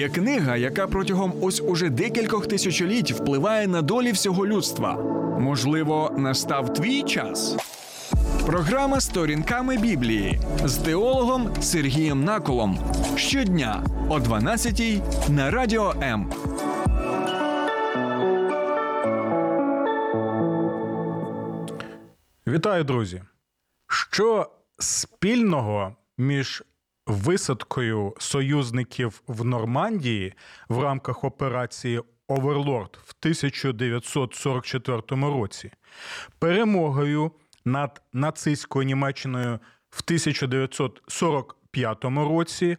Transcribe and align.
Є 0.00 0.08
книга, 0.08 0.56
яка 0.56 0.86
протягом 0.86 1.32
ось 1.40 1.60
уже 1.60 1.90
декількох 1.90 2.46
тисячоліть 2.46 3.12
впливає 3.12 3.66
на 3.66 3.82
долі 3.82 4.12
всього 4.12 4.46
людства. 4.46 4.94
Можливо, 5.40 6.14
настав 6.18 6.74
твій 6.74 7.02
час. 7.02 7.56
Програма 8.46 9.00
сторінками 9.00 9.76
Біблії 9.76 10.40
з 10.64 10.76
теологом 10.76 11.62
Сергієм 11.62 12.24
Наколом 12.24 12.78
щодня 13.16 13.84
о 14.08 14.18
12-й 14.18 15.00
на 15.28 15.50
радіо 15.50 15.94
М. 16.02 16.32
Вітаю, 22.46 22.84
друзі! 22.84 23.22
Що 23.86 24.50
спільного 24.78 25.96
між 26.18 26.62
висадкою 27.06 28.14
союзників 28.18 29.22
в 29.26 29.44
Нормандії 29.44 30.34
в 30.68 30.82
рамках 30.82 31.24
операції 31.24 32.02
Оверлорд 32.28 32.98
в 33.04 33.14
1944 33.20 35.02
році, 35.10 35.72
перемогою 36.38 37.32
над 37.64 38.02
нацистською 38.12 38.84
Німеччиною 38.84 39.58
в 39.90 40.02
1945 40.04 42.04
році, 42.04 42.76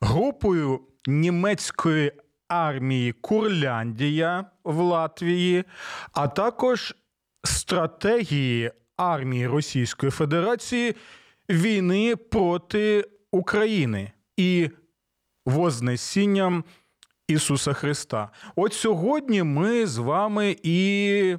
групою 0.00 0.80
німецької 1.06 2.12
армії 2.48 3.12
Курляндія 3.12 4.44
в 4.64 4.80
Латвії, 4.80 5.64
а 6.12 6.28
також 6.28 6.94
стратегії 7.44 8.70
армії 8.96 9.46
Російської 9.46 10.12
Федерації 10.12 10.96
війни 11.50 12.16
проти 12.16 13.04
України 13.32 14.12
і 14.36 14.70
Вознесінням 15.46 16.64
Ісуса 17.28 17.72
Христа. 17.72 18.30
От 18.56 18.72
сьогодні 18.72 19.42
ми 19.42 19.86
з 19.86 19.98
вами 19.98 20.56
і 20.62 21.36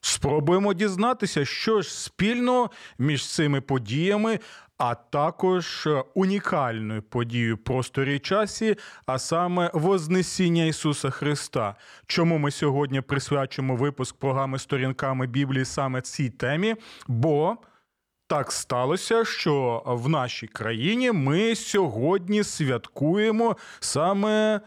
спробуємо 0.00 0.74
дізнатися, 0.74 1.44
що 1.44 1.82
ж 1.82 2.02
спільно 2.02 2.70
між 2.98 3.26
цими 3.26 3.60
подіями, 3.60 4.38
а 4.78 4.94
також 4.94 5.88
унікальною 6.14 7.02
подією 7.02 7.58
просторі 7.58 8.18
часі, 8.18 8.76
а 9.06 9.18
саме 9.18 9.70
Вознесіння 9.74 10.64
Ісуса 10.64 11.10
Христа. 11.10 11.76
Чому 12.06 12.38
ми 12.38 12.50
сьогодні 12.50 13.00
присвячуємо 13.00 13.76
випуск 13.76 14.16
програми 14.16 14.58
сторінками 14.58 15.26
Біблії 15.26 15.64
саме 15.64 16.00
цій 16.00 16.30
темі? 16.30 16.74
Бо 17.08 17.56
так 18.34 18.52
сталося, 18.52 19.24
що 19.24 19.82
в 19.86 20.08
нашій 20.08 20.46
країні 20.46 21.12
ми 21.12 21.54
сьогодні 21.54 22.44
святкуємо 22.44 23.56
саме 23.80 24.60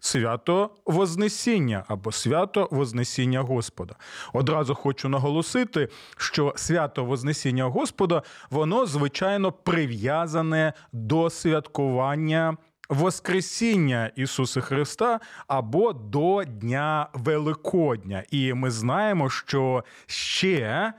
свято 0.00 0.70
Вознесіння 0.86 1.84
або 1.88 2.12
свято 2.12 2.68
Вознесіння 2.70 3.40
Господа. 3.40 3.94
Одразу 4.32 4.74
хочу 4.74 5.08
наголосити, 5.08 5.88
що 6.16 6.52
свято 6.56 7.04
Вознесіння 7.04 7.64
Господа, 7.64 8.22
воно 8.50 8.86
звичайно 8.86 9.52
прив'язане 9.52 10.72
до 10.92 11.30
святкування. 11.30 12.56
Воскресіння 12.88 14.10
Ісуса 14.16 14.60
Христа 14.60 15.20
або 15.46 15.92
до 15.92 16.44
Дня 16.44 17.08
Великодня. 17.14 18.24
І 18.30 18.54
ми 18.54 18.70
знаємо, 18.70 19.30
що 19.30 19.84
ще 20.06 20.92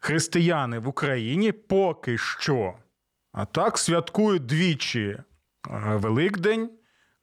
християни 0.00 0.78
в 0.78 0.88
Україні 0.88 1.52
поки 1.52 2.18
що 2.18 2.74
а 3.32 3.44
так 3.44 3.78
святкують 3.78 4.46
двічі 4.46 5.06
е, 5.08 5.22
Великдень. 5.96 6.70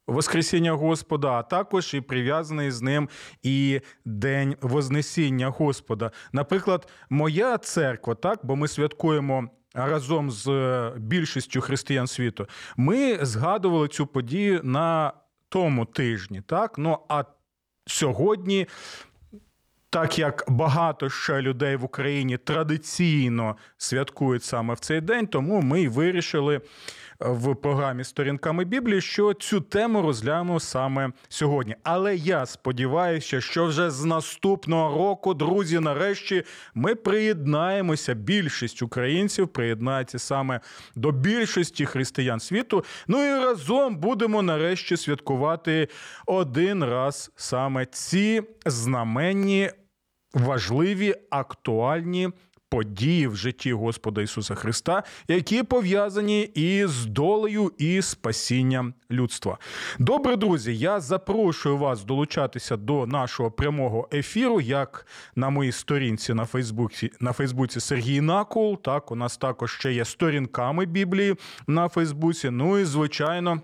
Воскресіння 0.06 0.72
Господа, 0.72 1.32
а 1.32 1.42
також 1.42 1.94
і 1.94 2.00
прив'язаний 2.00 2.70
з 2.70 2.82
ним 2.82 3.08
і 3.42 3.80
День 4.04 4.56
Вознесіння 4.60 5.48
Господа. 5.48 6.10
Наприклад, 6.32 6.88
моя 7.10 7.58
церква, 7.58 8.14
так, 8.14 8.40
бо 8.42 8.56
ми 8.56 8.68
святкуємо 8.68 9.48
разом 9.74 10.30
з 10.30 10.48
е, 10.48 10.92
більшістю 10.96 11.60
християн 11.60 12.06
світу. 12.06 12.46
Ми 12.76 13.18
згадували 13.22 13.88
цю 13.88 14.06
подію 14.06 14.60
на 14.64 15.12
тому 15.48 15.84
тижні. 15.84 16.40
так, 16.40 16.78
ну 16.78 16.98
а 17.08 17.24
сьогодні 17.86 18.66
так 19.90 20.18
як 20.18 20.44
багато 20.48 21.10
ще 21.10 21.42
людей 21.42 21.76
в 21.76 21.84
Україні 21.84 22.36
традиційно 22.36 23.56
святкують 23.76 24.44
саме 24.44 24.74
в 24.74 24.78
цей 24.78 25.00
день, 25.00 25.26
тому 25.26 25.60
ми 25.60 25.82
й 25.82 25.88
вирішили 25.88 26.60
в 27.20 27.54
програмі 27.54 28.04
Сторінками 28.04 28.64
Біблії, 28.64 29.00
що 29.00 29.34
цю 29.34 29.60
тему 29.60 30.02
розглянемо 30.02 30.60
саме 30.60 31.12
сьогодні. 31.28 31.76
Але 31.82 32.16
я 32.16 32.46
сподіваюся, 32.46 33.40
що 33.40 33.66
вже 33.66 33.90
з 33.90 34.04
наступного 34.04 34.98
року, 34.98 35.34
друзі, 35.34 35.80
нарешті 35.80 36.42
ми 36.74 36.94
приєднаємося. 36.94 38.14
Більшість 38.14 38.82
українців 38.82 39.48
приєднається 39.48 40.18
саме 40.18 40.60
до 40.94 41.10
більшості 41.12 41.86
християн 41.86 42.40
світу. 42.40 42.84
Ну 43.06 43.24
і 43.24 43.44
разом 43.44 43.96
будемо 43.96 44.42
нарешті 44.42 44.96
святкувати 44.96 45.88
один 46.26 46.84
раз 46.84 47.30
саме 47.36 47.86
ці 47.86 48.42
знаменні 48.66 49.70
важливі 50.34 51.14
актуальні. 51.30 52.28
Події 52.70 53.26
в 53.26 53.36
житті 53.36 53.72
Господа 53.72 54.22
Ісуса 54.22 54.54
Христа, 54.54 55.02
які 55.28 55.62
пов'язані 55.62 56.42
із 56.42 57.06
долею 57.06 57.72
і 57.78 58.02
спасінням 58.02 58.94
людства. 59.10 59.58
Добре, 59.98 60.36
друзі, 60.36 60.78
я 60.78 61.00
запрошую 61.00 61.76
вас 61.76 62.04
долучатися 62.04 62.76
до 62.76 63.06
нашого 63.06 63.50
прямого 63.50 64.08
ефіру, 64.12 64.60
як 64.60 65.06
на 65.36 65.50
моїй 65.50 65.72
сторінці 65.72 66.34
на 66.34 66.44
Фейсбуці 66.44 67.10
на 67.20 67.32
Фейсбуці 67.32 67.80
Сергій 67.80 68.20
Накул. 68.20 68.82
Так, 68.82 69.12
у 69.12 69.14
нас 69.14 69.36
також 69.36 69.72
ще 69.72 69.92
є 69.92 70.04
сторінками 70.04 70.86
Біблії 70.86 71.34
на 71.66 71.88
Фейсбуці. 71.88 72.50
Ну 72.50 72.78
і 72.78 72.84
звичайно. 72.84 73.60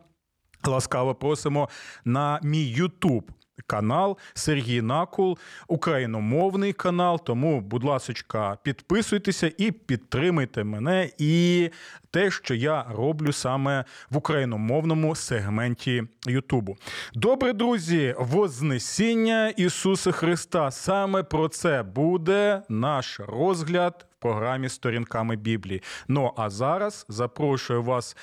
Ласкаво 0.66 1.14
просимо 1.14 1.68
на 2.04 2.40
мій 2.42 2.64
Ютуб 2.64 3.30
канал 3.66 4.18
Сергій 4.34 4.82
Накул, 4.82 5.38
україномовний 5.68 6.72
канал. 6.72 7.20
Тому, 7.24 7.60
будь 7.60 7.84
ласка, 7.84 8.58
підписуйтеся 8.62 9.52
і 9.58 9.70
підтримайте 9.70 10.64
мене 10.64 11.10
і 11.18 11.70
те, 12.10 12.30
що 12.30 12.54
я 12.54 12.86
роблю 12.96 13.32
саме 13.32 13.84
в 14.10 14.16
україномовному 14.16 15.14
сегменті 15.14 16.02
Ютубу. 16.26 16.76
Добре, 17.14 17.52
друзі, 17.52 18.14
Вознесіння 18.18 19.48
Ісуса 19.48 20.12
Христа. 20.12 20.70
Саме 20.70 21.22
про 21.22 21.48
це 21.48 21.82
буде 21.82 22.62
наш 22.68 23.20
розгляд 23.20 24.06
в 24.18 24.22
програмі 24.22 24.68
Сторінками 24.68 25.36
Біблії. 25.36 25.82
Ну 26.08 26.32
а 26.36 26.50
зараз 26.50 27.06
запрошую 27.08 27.82
вас. 27.82 28.16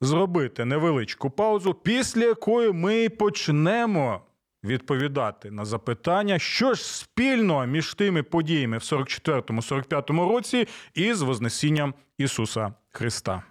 Зробити 0.00 0.64
невеличку 0.64 1.30
паузу, 1.30 1.74
після 1.74 2.24
якої 2.24 2.72
ми 2.72 3.08
почнемо 3.08 4.20
відповідати 4.64 5.50
на 5.50 5.64
запитання, 5.64 6.38
що 6.38 6.74
ж 6.74 6.96
спільно 6.96 7.66
між 7.66 7.94
тими 7.94 8.22
подіями 8.22 8.78
в 8.78 8.80
44-45 8.80 10.28
році 10.28 10.68
із 10.94 11.22
Вознесінням 11.22 11.94
Ісуса 12.18 12.74
Христа. 12.90 13.42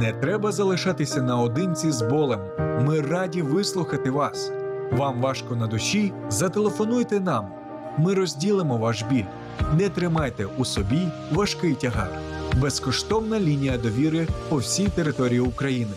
Не 0.00 0.12
треба 0.20 0.52
залишатися 0.52 1.22
наодинці 1.22 1.90
з 1.90 2.02
болем. 2.02 2.40
Ми 2.86 3.00
раді 3.00 3.42
вислухати 3.42 4.10
вас. 4.10 4.52
Вам 4.92 5.20
важко 5.20 5.56
на 5.56 5.66
душі? 5.66 6.12
Зателефонуйте 6.28 7.20
нам. 7.20 7.52
Ми 7.98 8.14
розділимо 8.14 8.76
ваш 8.76 9.02
біль. 9.02 9.24
Не 9.76 9.88
тримайте 9.88 10.46
у 10.58 10.64
собі 10.64 11.08
важкий 11.32 11.74
тягар. 11.74 12.10
Безкоштовна 12.56 13.40
лінія 13.40 13.78
довіри 13.78 14.26
по 14.48 14.56
всій 14.56 14.88
території 14.88 15.40
України 15.40 15.96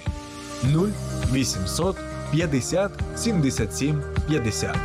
0800 0.64 1.98
50 2.32 2.92
77 3.16 4.04
50. 4.28 4.76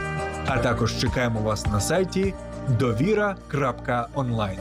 А 0.46 0.58
також 0.58 0.98
чекаємо 0.98 1.40
вас 1.40 1.66
на 1.66 1.80
сайті 1.80 2.34
довіра.онлайн. 2.78 4.58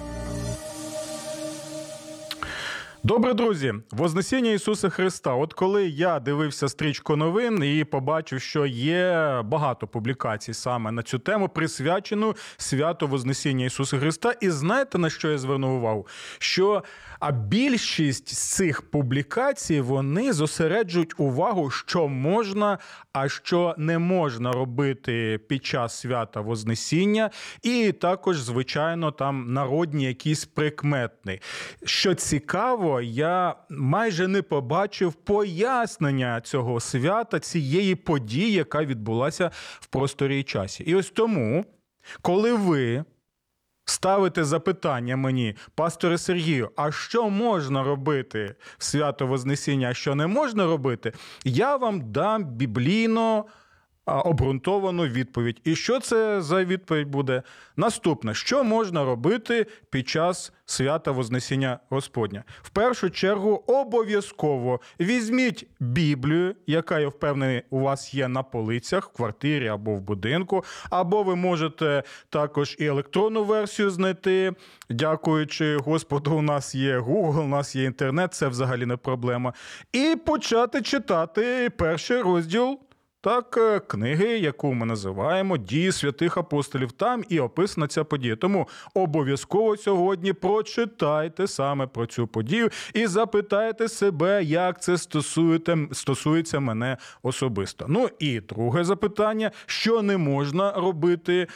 Добре, 3.08 3.34
друзі, 3.34 3.74
Вознесіння 3.92 4.52
Ісуса 4.52 4.90
Христа. 4.90 5.34
От 5.34 5.54
коли 5.54 5.88
я 5.88 6.20
дивився 6.20 6.70
стрічку 6.70 7.16
новин 7.16 7.64
і 7.64 7.84
побачив, 7.84 8.42
що 8.42 8.66
є 8.66 9.42
багато 9.46 9.88
публікацій 9.88 10.54
саме 10.54 10.92
на 10.92 11.04
цю 11.04 11.20
тему, 11.20 11.50
присвячену 11.50 12.36
святу 12.58 13.08
Вознесіння 13.08 13.66
Ісуса 13.66 14.00
Христа. 14.00 14.34
І 14.42 14.50
знаєте 14.50 14.98
на 14.98 15.10
що 15.10 15.32
я 15.32 15.38
звернув 15.38 15.72
увагу? 15.72 16.08
Що 16.40 16.84
а 17.20 17.32
більшість 17.32 18.36
з 18.36 18.56
цих 18.56 18.82
публікацій 18.82 19.82
вони 19.82 20.34
зосереджують 20.34 21.20
увагу, 21.20 21.70
що 21.70 22.08
можна, 22.08 22.78
а 23.14 23.30
що 23.30 23.76
не 23.78 24.00
можна 24.00 24.52
робити 24.52 25.40
під 25.48 25.66
час 25.66 26.00
свята 26.00 26.42
Вознесіння, 26.42 27.30
і 27.64 27.92
також, 27.92 28.40
звичайно, 28.40 29.12
там 29.12 29.54
народні 29.54 30.06
якісь 30.06 30.46
прикметни. 30.46 31.40
Що 31.84 32.14
цікаво, 32.14 32.97
я 33.02 33.56
майже 33.70 34.28
не 34.28 34.42
побачив 34.42 35.14
пояснення 35.14 36.42
цього 36.42 36.80
свята, 36.80 37.40
цієї 37.40 37.96
події, 37.96 38.52
яка 38.52 38.86
відбулася 38.86 39.52
в 39.80 39.88
просторі 39.88 40.40
і 40.40 40.44
часі. 40.44 40.84
І 40.84 40.96
ось 40.96 41.10
тому, 41.10 41.66
коли 42.22 42.54
ви 42.54 43.04
ставите 43.86 44.44
запитання 44.44 45.18
мені, 45.18 45.56
пасторе 45.76 46.18
Сергію, 46.18 46.72
а 46.76 46.92
що 46.92 47.30
можна 47.30 47.84
робити 47.84 48.56
в 48.78 48.84
свято 48.84 49.28
Вознесіння, 49.28 49.90
а 49.90 49.94
що 49.94 50.16
не 50.16 50.28
можна 50.28 50.66
робити, 50.66 51.14
я 51.44 51.76
вам 51.76 52.12
дам 52.12 52.44
біблійно 52.46 53.46
обґрунтовану 54.08 55.04
відповідь. 55.04 55.62
І 55.64 55.76
що 55.76 56.00
це 56.00 56.42
за 56.42 56.64
відповідь 56.64 57.08
буде? 57.08 57.44
Наступне, 57.76 58.34
що 58.34 58.64
можна 58.64 59.06
робити 59.06 59.66
під 59.90 60.10
час 60.10 60.54
свята 60.66 61.12
Вознесіння 61.12 61.80
Господня? 61.90 62.44
В 62.62 62.70
першу 62.70 63.10
чергу 63.10 63.64
обов'язково 63.68 64.80
візьміть 65.00 65.68
Біблію, 65.80 66.56
яка 66.68 67.00
я 67.00 67.08
впевнений, 67.08 67.64
у 67.70 67.80
вас 67.80 68.14
є 68.14 68.28
на 68.28 68.44
полицях 68.44 69.10
в 69.10 69.16
квартирі 69.16 69.68
або 69.68 69.92
в 69.92 70.02
будинку, 70.02 70.64
або 70.90 71.24
ви 71.24 71.36
можете 71.36 72.04
також 72.30 72.76
і 72.80 72.86
електронну 72.86 73.44
версію 73.44 73.90
знайти. 73.90 74.54
Дякуючи 74.90 75.78
Господу, 75.78 76.36
у 76.36 76.42
нас 76.42 76.76
є 76.76 77.00
Google, 77.00 77.44
у 77.44 77.48
нас 77.48 77.76
є 77.76 77.84
інтернет, 77.84 78.34
це 78.34 78.48
взагалі 78.48 78.86
не 78.86 78.98
проблема. 78.98 79.54
І 79.94 80.16
почати 80.26 80.82
читати 80.82 81.70
перший 81.78 82.22
розділ. 82.22 82.80
Так, 83.22 83.58
е, 83.58 83.80
книги, 83.80 84.38
яку 84.38 84.74
ми 84.74 84.86
називаємо 84.86 85.58
Дії 85.58 85.92
святих 85.92 86.38
апостолів, 86.38 86.92
там 86.92 87.24
і 87.30 87.40
описана 87.40 87.88
ця 87.88 88.04
подія. 88.04 88.36
Тому 88.36 88.68
обов'язково 88.94 89.78
сьогодні 89.78 90.34
прочитайте 90.34 91.48
саме 91.48 91.88
про 91.88 92.06
цю 92.06 92.28
подію 92.28 92.70
і 92.94 93.08
запитайте 93.08 93.88
себе, 93.88 94.44
як 94.44 94.82
це 94.82 94.98
стосується 95.92 96.60
мене 96.60 96.98
особисто. 97.24 97.86
Ну 97.90 98.10
і 98.20 98.40
друге 98.40 98.84
запитання: 98.84 99.52
що 99.66 100.02
не 100.02 100.18
можна 100.18 100.72
робити. 100.72 101.48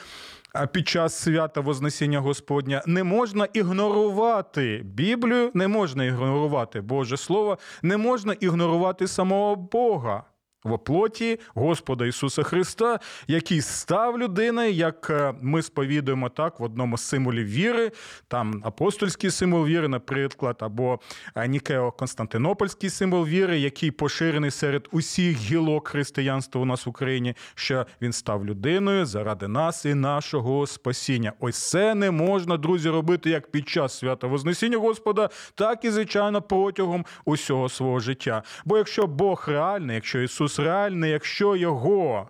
Під 0.72 0.88
час 0.88 1.20
свята 1.20 1.62
Вознесіння 1.62 2.20
Господня 2.20 2.84
не 2.86 3.04
можна 3.04 3.48
ігнорувати 3.54 4.82
Біблію, 4.84 5.52
не 5.54 5.68
можна 5.68 6.04
ігнорувати 6.04 6.82
Боже 6.82 7.18
Слово, 7.18 7.58
не 7.82 7.98
можна 7.98 8.34
ігнорувати 8.34 9.08
самого 9.08 9.56
Бога 9.56 10.24
в 10.64 10.72
оплоті 10.72 11.40
Господа 11.56 12.06
Ісуса 12.06 12.44
Христа, 12.44 13.00
який 13.28 13.62
став 13.62 14.20
людиною, 14.20 14.72
як 14.72 15.10
е, 15.10 15.34
ми 15.42 15.62
сповідуємо 15.62 16.30
так 16.30 16.60
в 16.60 16.64
одному 16.64 16.98
з 16.98 17.02
символів 17.02 17.48
віри, 17.48 17.92
там 18.28 18.62
апостольський 18.66 19.32
символ 19.32 19.66
віри, 19.66 19.88
наприклад, 19.88 20.58
або 20.60 21.00
е, 21.36 21.48
Нікео-Константинопольський 21.48 22.90
символ 22.90 23.26
віри, 23.26 23.60
який 23.60 23.92
поширений 23.92 24.52
серед 24.52 24.88
усіх 24.92 25.38
гілок 25.38 25.88
християнства 25.88 26.62
у 26.62 26.66
нас 26.66 26.86
в 26.86 26.90
Україні, 26.90 27.36
що 27.56 27.86
він 28.02 28.14
став 28.14 28.46
людиною 28.46 29.06
заради 29.06 29.48
нас 29.48 29.86
і 29.86 29.94
нашого 29.94 30.68
спасіння. 30.68 31.34
Ось 31.40 31.70
це 31.70 31.96
не 31.96 32.12
можна, 32.12 32.58
друзі, 32.58 32.90
робити 32.90 33.30
як 33.30 33.52
під 33.52 33.70
час 33.70 33.98
свята 33.98 34.28
Вознесіння 34.28 34.78
Господа, 34.78 35.30
так 35.56 35.86
і 35.86 35.92
звичайно 35.92 36.42
протягом 36.42 37.06
усього 37.26 37.70
свого 37.70 38.00
життя. 38.00 38.44
Бо 38.66 38.78
якщо 38.78 39.08
Бог 39.08 39.44
реальний, 39.48 39.96
якщо 39.96 40.20
Ісус 40.22 40.51
Ісус 40.52 40.66
реальний, 40.66 41.12
якщо 41.12 41.56
Його 41.56 42.30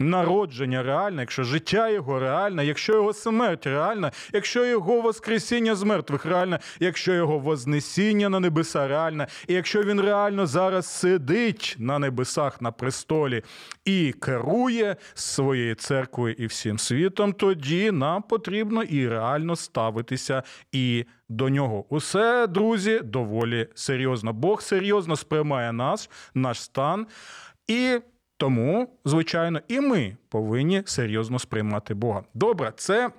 народження 0.00 0.82
реальне, 0.82 1.22
якщо 1.22 1.42
життя 1.44 1.88
Його 1.88 2.18
реальне, 2.18 2.66
якщо 2.66 2.94
Його 2.94 3.12
смерть 3.12 3.66
реальна, 3.66 4.12
якщо 4.32 4.66
Його 4.66 5.00
Воскресіння 5.00 5.74
з 5.74 5.82
мертвих 5.82 6.24
реальне, 6.24 6.58
якщо 6.80 7.12
Його 7.12 7.38
Вознесіння 7.38 8.28
на 8.28 8.40
небеса 8.40 8.88
реальне, 8.88 9.26
і 9.48 9.54
якщо 9.54 9.82
Він 9.82 10.00
реально 10.00 10.46
зараз 10.46 10.86
сидить 10.86 11.76
на 11.78 11.98
небесах 11.98 12.62
на 12.62 12.72
престолі 12.72 13.42
і 13.84 14.14
керує 14.20 14.96
своєю 15.14 15.74
церквою 15.74 16.34
і 16.38 16.46
всім 16.46 16.78
світом, 16.78 17.32
тоді 17.32 17.90
нам 17.90 18.22
потрібно 18.22 18.82
і 18.82 19.08
реально 19.08 19.56
ставитися 19.56 20.42
і 20.72 21.04
до 21.28 21.48
нього. 21.48 21.84
Усе, 21.88 22.46
друзі, 22.46 23.00
доволі 23.04 23.68
серйозно. 23.74 24.32
Бог 24.32 24.62
серйозно 24.62 25.16
сприймає 25.16 25.72
нас, 25.72 26.10
наш 26.34 26.62
стан. 26.62 27.06
І 27.68 28.00
тому, 28.40 28.88
звичайно, 29.04 29.60
і 29.68 29.80
ми 29.80 30.16
повинні 30.28 30.82
серйозно 30.86 31.38
сприймати 31.38 31.94
Бога. 31.94 32.22
Добре, 32.34 32.72
це 32.76 33.10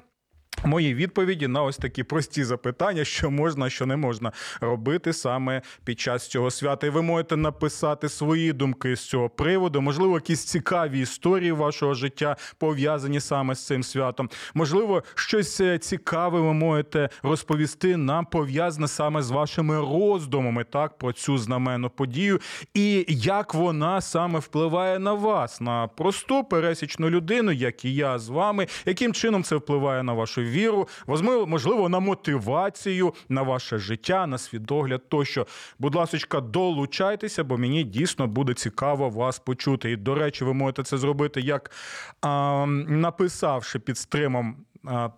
Мої 0.65 0.93
відповіді 0.93 1.47
на 1.47 1.63
ось 1.63 1.77
такі 1.77 2.03
прості 2.03 2.43
запитання, 2.43 3.03
що 3.03 3.31
можна, 3.31 3.69
що 3.69 3.85
не 3.85 3.95
можна 3.95 4.31
робити 4.61 5.13
саме 5.13 5.61
під 5.83 5.99
час 5.99 6.27
цього 6.27 6.51
свята. 6.51 6.87
І 6.87 6.89
ви 6.89 7.01
можете 7.01 7.37
написати 7.37 8.09
свої 8.09 8.53
думки 8.53 8.95
з 8.95 9.09
цього 9.09 9.29
приводу, 9.29 9.81
можливо, 9.81 10.13
якісь 10.13 10.43
цікаві 10.43 10.99
історії 10.99 11.51
вашого 11.51 11.93
життя 11.93 12.35
пов'язані 12.57 13.19
саме 13.19 13.55
з 13.55 13.65
цим 13.65 13.83
святом. 13.83 14.29
Можливо, 14.53 15.03
щось 15.15 15.61
е, 15.61 15.77
цікаве 15.77 16.41
ви 16.41 16.53
можете 16.53 17.09
розповісти 17.23 17.97
нам 17.97 18.25
пов'язане 18.25 18.87
саме 18.87 19.21
з 19.21 19.31
вашими 19.31 19.79
роздумами, 19.79 20.63
так 20.63 20.97
про 20.97 21.13
цю 21.13 21.37
знаменну 21.37 21.89
подію, 21.89 22.39
і 22.73 23.05
як 23.07 23.53
вона 23.53 24.01
саме 24.01 24.39
впливає 24.39 24.99
на 24.99 25.13
вас, 25.13 25.61
на 25.61 25.87
просту 25.87 26.43
пересічну 26.43 27.09
людину, 27.09 27.51
як 27.51 27.85
і 27.85 27.95
я 27.95 28.19
з 28.19 28.29
вами, 28.29 28.67
яким 28.85 29.13
чином 29.13 29.43
це 29.43 29.55
впливає 29.55 30.03
на 30.03 30.13
вашу 30.13 30.50
віру, 30.51 30.87
можливо, 31.47 31.89
на 31.89 31.99
мотивацію, 31.99 33.13
на 33.29 33.41
ваше 33.41 33.77
життя, 33.77 34.27
на 34.27 34.37
свідогляд 34.37 35.09
тощо. 35.09 35.47
Будь 35.79 35.95
ласка, 35.95 36.41
долучайтеся, 36.41 37.43
бо 37.43 37.57
мені 37.57 37.83
дійсно 37.83 38.27
буде 38.27 38.53
цікаво 38.53 39.09
вас 39.09 39.39
почути. 39.39 39.91
І, 39.91 39.95
до 39.95 40.15
речі, 40.15 40.43
ви 40.43 40.53
можете 40.53 40.83
це 40.83 40.97
зробити, 40.97 41.41
як 41.41 41.71
а, 42.21 42.65
написавши 42.87 43.79
під 43.79 43.97
стримом. 43.97 44.55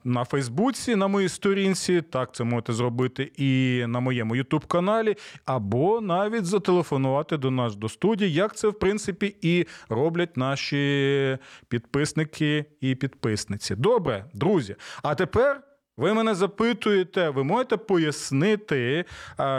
На 0.04 0.26
Фейсбуці, 0.26 0.96
на 0.96 1.08
моїй 1.08 1.30
сторінці, 1.30 2.02
так 2.02 2.36
це 2.36 2.44
можете 2.44 2.74
зробити 2.74 3.32
і 3.38 3.84
на 3.88 4.00
моєму 4.00 4.36
Ютуб-каналі, 4.36 5.16
або 5.46 6.02
навіть 6.02 6.46
зателефонувати 6.46 7.38
до 7.38 7.52
нас 7.52 7.76
до 7.76 7.90
студії, 7.90 8.34
як 8.34 8.56
це 8.56 8.68
в 8.68 8.80
принципі 8.80 9.36
і 9.42 9.66
роблять 9.90 10.38
наші 10.38 11.38
підписники 11.68 12.66
і 12.82 12.96
підписниці. 12.96 13.76
Добре, 13.76 14.26
друзі. 14.34 14.76
А 15.04 15.16
тепер. 15.16 15.73
Ви 15.98 16.14
мене 16.14 16.36
запитуєте, 16.36 17.30
ви 17.30 17.44
можете 17.44 17.78
пояснити, 17.78 19.06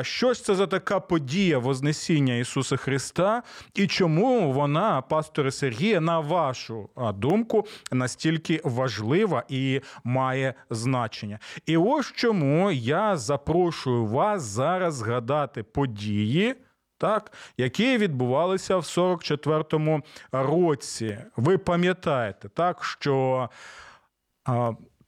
що 0.03 0.33
ж 0.33 0.45
це 0.45 0.55
за 0.55 0.67
така 0.67 1.01
подія 1.01 1.59
Вознесіння 1.59 2.35
Ісуса 2.35 2.77
Христа, 2.77 3.43
і 3.75 3.87
чому 3.87 4.53
вона, 4.53 5.03
пасторе 5.03 5.51
Сергія, 5.51 6.01
на 6.01 6.21
вашу 6.21 6.89
думку, 7.15 7.67
настільки 7.93 8.61
важлива 8.65 9.45
і 9.49 9.81
має 10.05 10.55
значення? 10.71 11.39
І 11.67 11.77
ось 11.77 12.13
чому 12.13 12.71
я 12.71 13.17
запрошую 13.17 14.07
вас 14.07 14.43
зараз 14.43 14.95
згадати 14.95 15.63
події. 15.63 16.55
Так, 16.99 17.33
які 17.57 17.99
відбувалися 17.99 18.77
в 18.77 18.81
44-му 18.81 20.03
році. 20.33 21.19
Ви 21.37 21.59
пам'ятаєте, 21.59 22.49
так, 22.49 22.85
що 22.85 23.49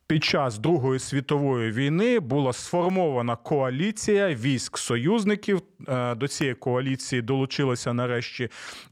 під 0.06 0.24
час 0.24 0.58
Другої 0.58 0.98
світової 0.98 1.72
війни 1.72 2.20
була 2.20 2.52
сформована 2.52 3.36
коаліція 3.36 4.34
військ 4.34 4.78
союзників. 4.78 5.62
Е, 5.88 6.14
до 6.14 6.28
цієї 6.28 6.54
коаліції 6.54 7.22
долучилася 7.22 7.92
нарешті 7.92 8.48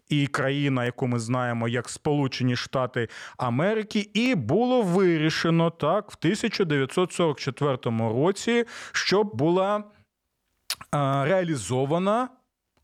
і 0.09 0.27
країна, 0.27 0.85
яку 0.85 1.07
ми 1.07 1.19
знаємо 1.19 1.69
як 1.69 1.89
Сполучені 1.89 2.57
Штати 2.57 3.09
Америки, 3.37 4.11
і 4.15 4.35
було 4.35 4.83
вирішено 4.83 5.71
так 5.71 6.11
в 6.11 6.17
1944 6.19 7.79
році, 7.99 8.65
щоб 8.93 9.37
була 9.37 9.77
е, 9.77 9.83
реалізована 11.25 12.29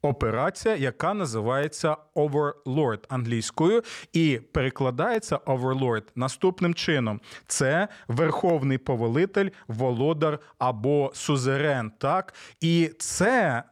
операція, 0.02 0.76
яка 0.76 1.14
називається 1.14 1.96
Overlord 2.14 3.04
англійською, 3.08 3.82
і 4.12 4.40
перекладається 4.52 5.36
Overlord 5.36 6.04
наступним 6.14 6.74
чином: 6.74 7.20
це 7.46 7.88
верховний 8.08 8.78
повелитель, 8.78 9.48
володар 9.68 10.38
або 10.58 11.10
сузерен. 11.14 11.92
Так, 11.98 12.34
і 12.60 12.90
це. 12.98 13.62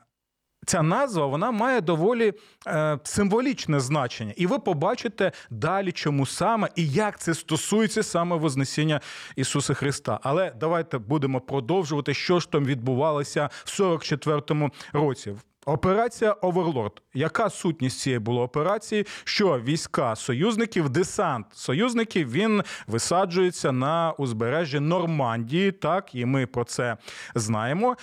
Ця 0.66 0.82
назва 0.82 1.26
вона 1.26 1.50
має 1.50 1.80
доволі 1.80 2.32
е, 2.66 2.98
символічне 3.04 3.80
значення, 3.80 4.32
і 4.36 4.46
ви 4.46 4.58
побачите 4.58 5.32
далі, 5.50 5.92
чому 5.92 6.26
саме 6.26 6.68
і 6.76 6.88
як 6.88 7.20
це 7.20 7.34
стосується 7.34 8.02
саме 8.02 8.36
Вознесіння 8.36 9.00
Ісуса 9.36 9.74
Христа. 9.74 10.20
Але 10.22 10.52
давайте 10.60 10.98
будемо 10.98 11.40
продовжувати, 11.40 12.14
що 12.14 12.40
ж 12.40 12.50
там 12.50 12.64
відбувалося 12.64 13.50
в 13.64 13.80
44-му 13.80 14.70
році. 14.92 15.34
Операція 15.68 16.32
Оверлорд. 16.32 17.02
Яка 17.14 17.50
сутність 17.50 18.00
цієї 18.00 18.18
була 18.18 18.42
операції? 18.42 19.06
Що 19.24 19.60
війська 19.60 20.16
союзників, 20.16 20.88
десант 20.88 21.46
союзників 21.52 22.32
він 22.32 22.62
висаджується 22.86 23.72
на 23.72 24.12
узбережжі 24.12 24.80
Нормандії, 24.80 25.72
так 25.72 26.14
і 26.14 26.24
ми 26.24 26.46
про 26.46 26.64
це 26.64 26.96
знаємо. 27.34 27.96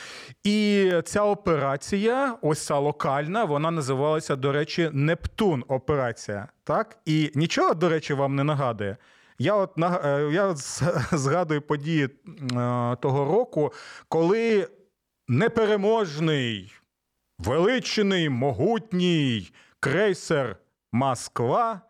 І 0.44 0.92
ця 1.06 1.24
операція, 1.24 2.38
ось 2.42 2.66
ця 2.66 2.78
локальна, 2.78 3.44
вона 3.44 3.72
називалася, 3.72 4.36
до 4.36 4.52
речі, 4.52 4.90
Нептун. 4.94 5.64
Операція. 5.68 6.48
Так, 6.64 6.98
і 7.06 7.32
нічого, 7.36 7.74
до 7.74 7.90
речі, 7.90 8.14
вам 8.14 8.36
не 8.36 8.44
нагадує. 8.44 8.98
Я 9.40 9.56
от 9.56 9.72
е, 9.78 10.30
я 10.32 10.56
згадую 11.12 11.62
події 11.62 12.04
е, 12.06 12.10
того 13.02 13.26
року, 13.26 13.74
коли 14.10 14.68
непереможний 15.28 16.72
величний 17.40 18.30
могутній 18.30 19.52
крейсер 19.80 20.58
Москва. 20.92 21.82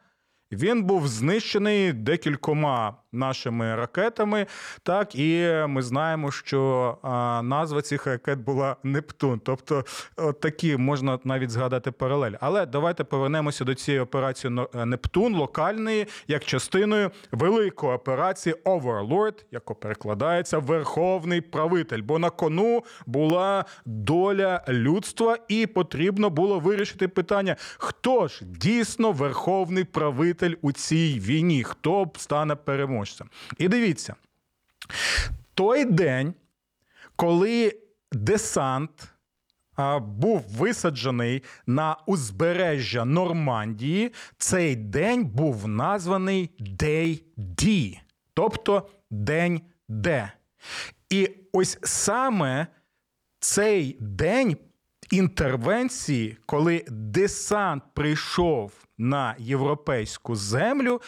Він 0.52 0.84
був 0.84 1.08
знищений 1.08 1.94
декількома 1.94 2.98
нашими 3.16 3.76
ракетами. 3.76 4.46
Так, 4.84 5.16
і 5.16 5.52
ми 5.68 5.82
знаємо, 5.82 6.32
що 6.32 6.98
назва 7.44 7.82
цих 7.82 8.08
ракет 8.08 8.40
була 8.40 8.76
Нептун. 8.84 9.42
Тобто, 9.44 9.86
от 10.18 10.40
такі 10.40 10.78
можна 10.78 11.20
навіть 11.24 11.50
згадати 11.50 11.92
паралель. 11.92 12.32
Але 12.42 12.66
давайте 12.66 13.04
повернемося 13.04 13.64
до 13.64 13.76
цієї 13.76 14.02
операції 14.02 14.54
Нептун 14.74 15.36
локальної, 15.36 16.08
як 16.28 16.46
частиною 16.46 17.12
великої 17.32 17.94
операції 17.94 18.56
Overlord, 18.66 19.44
яка 19.52 19.74
перекладається 19.74 20.58
Верховний 20.58 21.42
правитель. 21.42 22.02
Бо 22.02 22.20
на 22.20 22.30
кону 22.30 22.84
була 23.06 23.66
доля 23.86 24.64
людства, 24.70 25.38
і 25.48 25.68
потрібно 25.68 26.30
було 26.30 26.60
вирішити 26.60 27.08
питання: 27.08 27.56
хто 27.78 28.28
ж 28.28 28.46
дійсно 28.46 29.12
верховний 29.12 29.84
правитель 29.84 30.54
у 30.62 30.72
цій 30.72 31.20
війні, 31.20 31.64
хто 31.64 32.12
стане 32.18 32.56
переможцем 32.56 33.05
переможцем. 33.06 33.30
І 33.58 33.68
дивіться, 33.68 34.16
той 35.54 35.86
день, 35.86 36.34
коли 37.16 37.80
десант 38.12 39.08
був 40.02 40.46
висаджений 40.58 41.44
на 41.68 41.98
узбережжя 42.06 43.06
Нормандії, 43.06 44.12
цей 44.38 44.76
день 44.76 45.26
був 45.26 45.68
названий 45.68 46.50
Day 46.60 47.22
D, 47.38 48.00
тобто 48.34 48.90
День 49.12 49.62
Д. 49.90 50.32
І 51.10 51.30
ось 51.54 51.78
саме 51.84 52.68
цей 53.40 53.98
день 54.00 54.58
інтервенції, 55.12 56.38
коли 56.46 56.86
десант 56.90 57.84
прийшов 57.94 58.72
на 58.98 59.36
європейську 59.40 60.36
землю, 60.36 61.02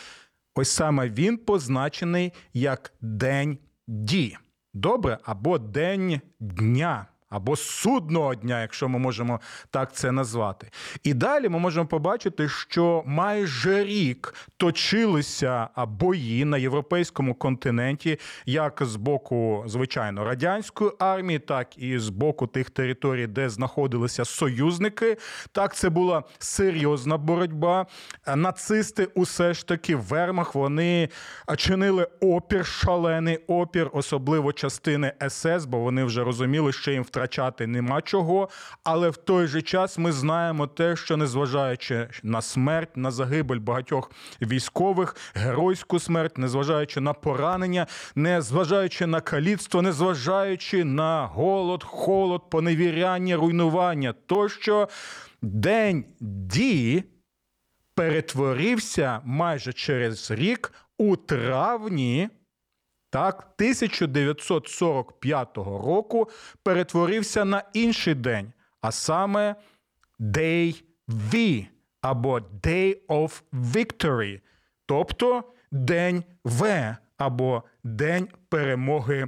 Ось 0.59 0.69
саме 0.69 1.09
він 1.09 1.37
позначений 1.37 2.33
як 2.53 2.93
День 3.01 3.57
Ді. 3.87 4.37
Добре, 4.73 5.17
або 5.23 5.57
День 5.57 6.21
Дня 6.39 7.05
або 7.29 7.55
судного 7.55 8.35
дня, 8.35 8.61
якщо 8.61 8.89
ми 8.89 8.99
можемо 8.99 9.39
так 9.69 9.95
це 9.95 10.11
назвати. 10.11 10.69
І 11.03 11.13
далі 11.13 11.49
ми 11.49 11.59
можемо 11.59 11.87
побачити, 11.87 12.49
що 12.49 13.03
майже 13.05 13.83
рік 13.83 14.33
точилися 14.57 15.67
бої 15.87 16.45
на 16.45 16.57
європейському 16.57 17.35
континенті, 17.35 18.19
як 18.45 18.79
з 18.81 18.95
боку, 18.95 19.63
звичайно, 19.67 20.23
радянської 20.23 20.91
армії, 20.99 21.39
так 21.39 21.77
і 21.77 21.99
з 21.99 22.09
боку 22.09 22.47
тих 22.47 22.69
територій, 22.69 23.27
де 23.27 23.49
знаходилися 23.49 24.25
союзники. 24.25 25.17
Так, 25.51 25.75
це 25.75 25.89
була 25.89 26.23
серйозна 26.39 27.17
боротьба. 27.17 27.85
Нацисти, 28.35 29.07
усе 29.15 29.53
ж 29.53 29.67
таки, 29.67 29.95
вермах 29.95 30.55
вони 30.55 31.09
чинили 31.57 32.07
опір, 32.21 32.65
шалений 32.65 33.37
опір, 33.47 33.89
особливо 33.93 34.53
частини 34.53 35.13
СС, 35.29 35.65
бо 35.65 35.79
вони 35.79 36.03
вже 36.03 36.23
розуміли, 36.23 36.73
що 36.73 36.91
їм 36.91 37.03
втрачати 37.17 37.67
нема 37.67 38.01
чого. 38.01 38.49
Але 38.83 39.09
в 39.09 39.17
той 39.17 39.47
же 39.47 39.61
час 39.61 39.97
ми 39.97 40.11
знаємо 40.11 40.67
те, 40.67 40.95
що 40.95 41.17
незважаючи 41.17 42.07
на 42.23 42.41
смерть, 42.41 42.97
на 42.97 43.11
загибель 43.11 43.59
багатьох 43.59 44.11
військових, 44.41 45.15
геройську 45.33 45.99
смерть, 45.99 46.37
незважаючи 46.37 47.01
на 47.01 47.13
поранення, 47.13 47.87
незважаючи 48.15 49.05
на 49.05 49.21
каліцтво, 49.21 49.81
незважаючи 49.81 50.83
на 50.83 51.25
голод, 51.25 51.83
холод, 51.83 52.49
поневіряння, 52.49 53.35
руйнування, 53.35 54.13
тощо 54.25 54.89
день 55.41 56.05
дії 56.19 57.03
перетворився 57.95 59.21
майже 59.25 59.73
через 59.73 60.31
рік 60.31 60.73
у 60.97 61.15
травні 61.15 62.29
так, 63.09 63.35
1945 63.35 65.57
року 65.57 66.29
перетворився 66.63 67.45
на 67.45 67.63
інший 67.73 68.15
день, 68.15 68.53
а 68.81 68.91
саме 68.91 69.55
Day 70.19 70.83
V 71.07 71.65
або 72.01 72.39
Day 72.39 72.97
of 73.07 73.41
Victory, 73.53 74.41
тобто 74.85 75.43
День 75.71 76.23
В 76.43 76.95
або 77.17 77.63
День 77.83 78.27
перемоги 78.49 79.27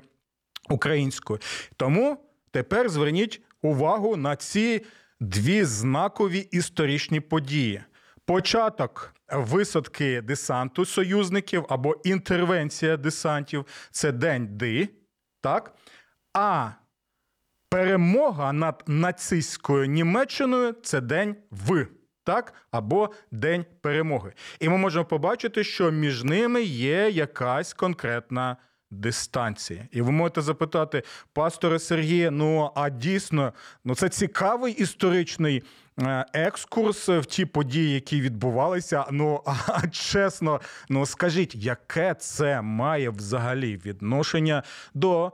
української. 0.69 1.39
Тому 1.77 2.17
тепер 2.51 2.89
зверніть 2.89 3.41
увагу 3.62 4.15
на 4.15 4.36
ці 4.36 4.86
дві 5.19 5.63
знакові 5.63 6.39
історичні 6.39 7.19
події. 7.19 7.81
Початок 8.25 9.13
висадки 9.31 10.21
десанту 10.21 10.86
союзників 10.86 11.65
або 11.69 11.95
інтервенція 12.03 12.98
десантів 12.98 13.65
це 13.91 14.12
день 14.12 14.48
Ди, 14.51 14.89
так? 15.41 15.75
А 16.33 16.71
перемога 17.69 18.53
над 18.53 18.83
нацистською 18.88 19.86
Німеччиною 19.86 20.75
це 20.83 21.01
день 21.01 21.36
В. 21.51 21.88
Так, 22.24 22.53
або 22.71 23.09
День 23.31 23.65
перемоги. 23.81 24.33
І 24.59 24.69
ми 24.69 24.77
можемо 24.77 25.05
побачити, 25.05 25.63
що 25.63 25.91
між 25.91 26.24
ними 26.24 26.63
є 26.63 27.09
якась 27.09 27.74
конкретна 27.74 28.57
дистанція. 28.91 29.88
І 29.91 30.01
ви 30.01 30.12
можете 30.12 30.41
запитати, 30.41 31.03
пасторе 31.33 31.79
Сергія, 31.79 32.31
ну 32.31 32.71
а 32.75 32.89
дійсно, 32.89 33.53
ну 33.86 33.95
це 33.95 34.09
цікавий 34.09 34.74
історичний 34.74 35.63
екскурс 36.34 37.10
в 37.10 37.25
ті 37.25 37.46
події, 37.46 37.94
які 37.94 38.22
відбувалися. 38.22 39.06
Ну 39.12 39.41
а 39.46 39.88
чесно, 39.88 40.62
ну 40.89 41.06
скажіть, 41.06 41.56
яке 41.56 42.13
це 42.13 42.62
має 42.62 43.10
взагалі 43.10 43.82
відношення 43.86 44.63
до 44.94 45.32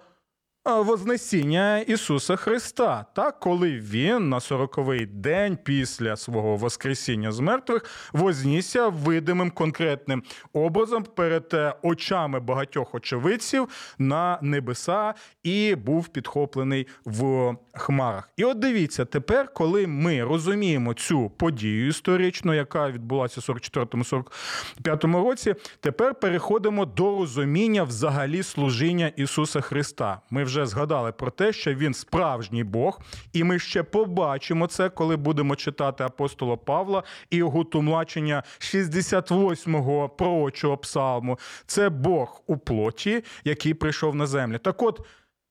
Вознесіння 0.66 1.80
Ісуса 1.80 2.36
Христа, 2.36 3.06
так 3.16 3.40
коли 3.40 3.72
він 3.72 4.30
на 4.30 4.40
сороковий 4.40 5.06
день 5.06 5.58
після 5.64 6.16
свого 6.16 6.56
Воскресіння 6.56 7.32
з 7.32 7.40
мертвих 7.40 7.86
вознісся 8.14 8.88
видимим 8.88 9.52
конкретним 9.52 10.24
образом 10.54 11.04
перед 11.04 11.50
е, 11.54 11.74
очами 11.82 12.40
багатьох 12.40 12.96
очевидців 12.96 13.96
на 13.98 14.40
небеса 14.42 15.14
і 15.44 15.76
був 15.76 16.08
підхоплений 16.08 16.88
в 17.06 17.56
хмарах. 17.78 18.30
І 18.38 18.44
от 18.44 18.60
дивіться, 18.60 19.06
тепер, 19.06 19.54
коли 19.54 19.88
ми 19.88 20.24
розуміємо 20.24 20.94
цю 20.94 21.30
подію 21.30 21.88
історичну, 21.88 22.54
яка 22.54 22.92
відбулася 22.92 23.42
в 23.42 23.44
44-45 23.44 25.24
році, 25.24 25.56
тепер 25.80 26.16
переходимо 26.16 26.86
до 26.86 27.18
розуміння 27.18 27.84
взагалі 27.84 28.44
служіння 28.44 29.08
Ісуса 29.08 29.62
Христа. 29.62 30.22
Ми 30.30 30.44
вже 30.44 30.66
згадали 30.66 31.12
про 31.12 31.32
те, 31.32 31.54
що 31.54 31.74
він 31.74 31.94
справжній 31.94 32.64
Бог, 32.64 33.02
і 33.34 33.44
ми 33.44 33.60
ще 33.60 33.84
побачимо 33.84 34.68
це, 34.68 34.90
коли 34.90 35.16
будемо 35.16 35.56
читати 35.56 36.04
апостола 36.04 36.56
Павла 36.56 37.04
і 37.30 37.38
його 37.38 37.64
тлумачення 37.64 38.44
68-го 38.60 40.10
пророчого 40.10 40.78
псалму. 40.78 41.40
Це 41.66 41.90
Бог 41.90 42.42
у 42.48 42.58
плоті, 42.58 43.24
який 43.44 43.74
прийшов 43.74 44.16
на 44.16 44.28
землю. 44.28 44.58
Так 44.58 44.82
от 44.82 45.06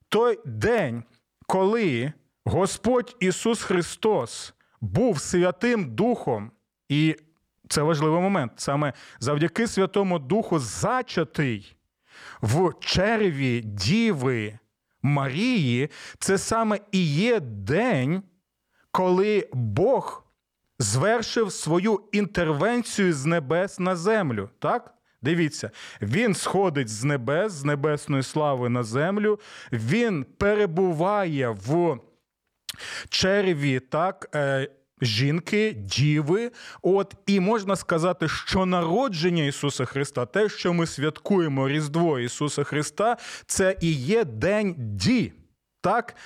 той 0.09 0.39
день, 0.45 1.03
коли 1.47 2.13
Господь 2.45 3.17
Ісус 3.21 3.63
Христос 3.63 4.55
був 4.81 5.21
Святим 5.21 5.95
Духом, 5.95 6.51
і 6.89 7.17
це 7.69 7.83
важливий 7.83 8.21
момент. 8.21 8.53
Саме 8.57 8.93
завдяки 9.21 9.67
Святому 9.67 10.19
Духу 10.19 10.59
зачатий 10.59 11.77
в 12.43 12.73
черві 12.81 13.61
Діви 13.61 14.59
Марії, 15.03 15.91
це 16.19 16.39
саме 16.39 16.81
і 16.93 17.07
є 17.07 17.41
день, 17.41 18.23
коли 18.91 19.49
Бог 19.53 20.25
звершив 20.79 21.53
свою 21.53 22.01
інтервенцію 22.13 23.13
з 23.13 23.27
небес 23.27 23.79
на 23.79 23.97
землю. 23.97 24.51
Так? 24.59 24.95
Дивіться, 25.25 25.71
він 26.03 26.35
сходить 26.35 26.89
з 26.89 27.05
небес, 27.05 27.53
з 27.53 27.65
небесної 27.65 28.23
слави 28.23 28.69
на 28.69 28.83
землю, 28.83 29.41
він 29.73 30.27
перебуває 30.39 31.49
в 31.49 31.99
черві, 33.09 33.81
так. 33.81 34.29
Е, 34.35 34.69
Жінки, 35.03 35.73
діви, 35.73 36.51
от 36.83 37.15
і 37.27 37.41
можна 37.41 37.77
сказати, 37.77 38.29
що 38.29 38.67
народження 38.67 39.45
Ісуса 39.45 39.85
Христа, 39.85 40.27
те, 40.27 40.49
що 40.49 40.73
ми 40.73 40.87
святкуємо 40.87 41.69
Різдво 41.69 42.19
Ісуса 42.19 42.65
Христа, 42.65 43.17
це 43.47 43.77
і 43.81 43.93
є 43.93 44.25
день 44.25 44.75
ді, 44.79 45.33
так, 45.81 46.17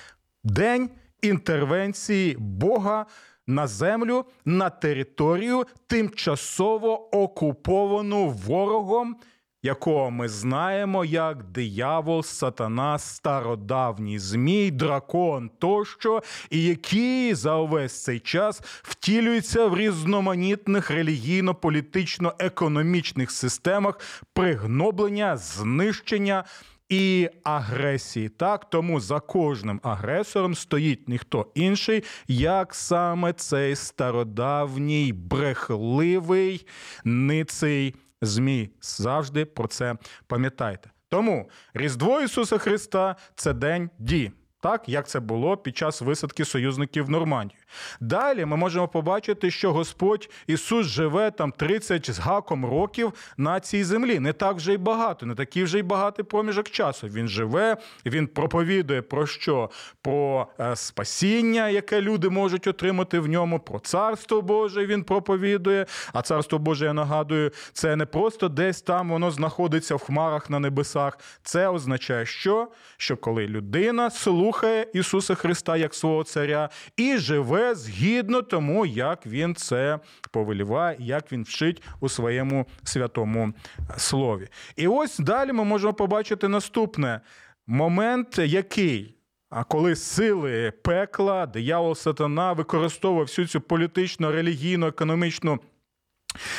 день 0.43 0.89
інтервенції 1.21 2.35
Бога 2.39 3.05
на 3.49 3.67
землю, 3.67 4.25
на 4.45 4.69
територію, 4.69 5.65
тимчасово 5.87 7.15
окуповану 7.15 8.29
ворогом, 8.29 9.15
якого 9.63 10.11
ми 10.11 10.29
знаємо 10.29 11.05
як 11.05 11.43
диявол, 11.43 12.23
сатана, 12.23 12.99
стародавній 12.99 14.19
змій, 14.19 14.71
дракон 14.71 15.51
тощо, 15.59 16.23
і 16.49 16.63
який 16.63 17.33
за 17.33 17.55
увесь 17.55 18.03
цей 18.03 18.19
час 18.19 18.61
втілюється 18.63 19.65
в 19.65 19.77
різноманітних 19.77 20.91
релігійно-політично-економічних 20.91 23.31
системах 23.31 23.99
пригноблення, 24.33 25.37
знищення. 25.37 26.43
І 26.89 27.29
агресії, 27.43 28.29
так 28.29 28.69
тому 28.69 28.99
за 28.99 29.19
кожним 29.19 29.79
агресором 29.83 30.55
стоїть 30.55 31.09
ніхто 31.09 31.51
інший, 31.55 32.03
як 32.27 32.75
саме 32.75 33.33
цей 33.33 33.75
стародавній 33.75 35.13
брехливий 35.13 36.67
ниций 37.03 37.95
змій. 38.21 38.69
Завжди 38.81 39.45
про 39.45 39.67
це 39.67 39.95
пам'ятайте. 40.27 40.89
Тому 41.09 41.49
Різдво 41.73 42.21
Ісуса 42.21 42.57
Христа 42.57 43.15
це 43.35 43.53
день 43.53 43.89
дії. 43.99 44.31
Так, 44.61 44.89
як 44.89 45.07
це 45.07 45.19
було 45.19 45.57
під 45.57 45.77
час 45.77 46.01
висадки 46.01 46.45
союзників 46.45 47.05
в 47.05 47.09
Нормандію. 47.09 47.59
Далі 47.99 48.45
ми 48.45 48.57
можемо 48.57 48.87
побачити, 48.87 49.51
що 49.51 49.73
Господь 49.73 50.29
Ісус 50.47 50.87
живе 50.87 51.31
там 51.31 51.51
30 51.51 52.11
з 52.11 52.19
гаком 52.19 52.65
років 52.65 53.13
на 53.37 53.59
цій 53.59 53.83
землі. 53.83 54.19
Не 54.19 54.33
так 54.33 54.55
вже 54.55 54.73
й 54.73 54.77
багато, 54.77 55.25
не 55.25 55.35
такий 55.35 55.63
вже 55.63 55.79
й 55.79 55.83
багатий 55.83 56.25
проміжок 56.25 56.69
часу. 56.69 57.07
Він 57.07 57.27
живе, 57.27 57.77
він 58.05 58.27
проповідує 58.27 59.01
про 59.01 59.27
що? 59.27 59.69
Про 60.01 60.47
е, 60.59 60.75
спасіння, 60.75 61.69
яке 61.69 62.01
люди 62.01 62.29
можуть 62.29 62.67
отримати 62.67 63.19
в 63.19 63.27
ньому, 63.27 63.59
про 63.59 63.79
царство 63.79 64.41
Боже 64.41 64.85
він 64.85 65.03
проповідує. 65.03 65.85
А 66.13 66.21
царство 66.21 66.59
Боже, 66.59 66.85
я 66.85 66.93
нагадую, 66.93 67.51
це 67.73 67.95
не 67.95 68.05
просто 68.05 68.49
десь 68.49 68.81
там 68.81 69.09
воно 69.09 69.31
знаходиться 69.31 69.95
в 69.95 69.99
хмарах 69.99 70.49
на 70.49 70.59
небесах. 70.59 71.17
Це 71.43 71.67
означає, 71.67 72.25
що? 72.25 72.67
Що 72.97 73.17
коли 73.17 73.47
людина 73.47 74.09
слухає 74.09 74.48
Ісуса 74.93 75.35
Христа 75.35 75.77
як 75.77 75.93
свого 75.93 76.23
царя 76.23 76.69
і 76.97 77.17
живе 77.17 77.75
згідно 77.75 78.41
тому, 78.41 78.85
як 78.85 79.25
він 79.25 79.55
це 79.55 79.99
повеліває, 80.31 80.97
як 80.99 81.31
він 81.31 81.43
вчить 81.43 81.83
у 81.99 82.09
своєму 82.09 82.65
святому 82.83 83.53
слові. 83.97 84.47
І 84.75 84.87
ось 84.87 85.19
далі 85.19 85.51
ми 85.51 85.63
можемо 85.63 85.93
побачити 85.93 86.47
наступне 86.47 87.21
момент, 87.67 88.37
який. 88.37 89.15
А 89.49 89.63
коли 89.63 89.95
сили 89.95 90.73
пекла, 90.83 91.45
диявол 91.45 91.95
сатана 91.95 92.53
використовував 92.53 93.25
всю 93.25 93.47
цю 93.47 93.61
політичну, 93.61 94.31
релігійну, 94.31 94.87
економічну 94.87 95.59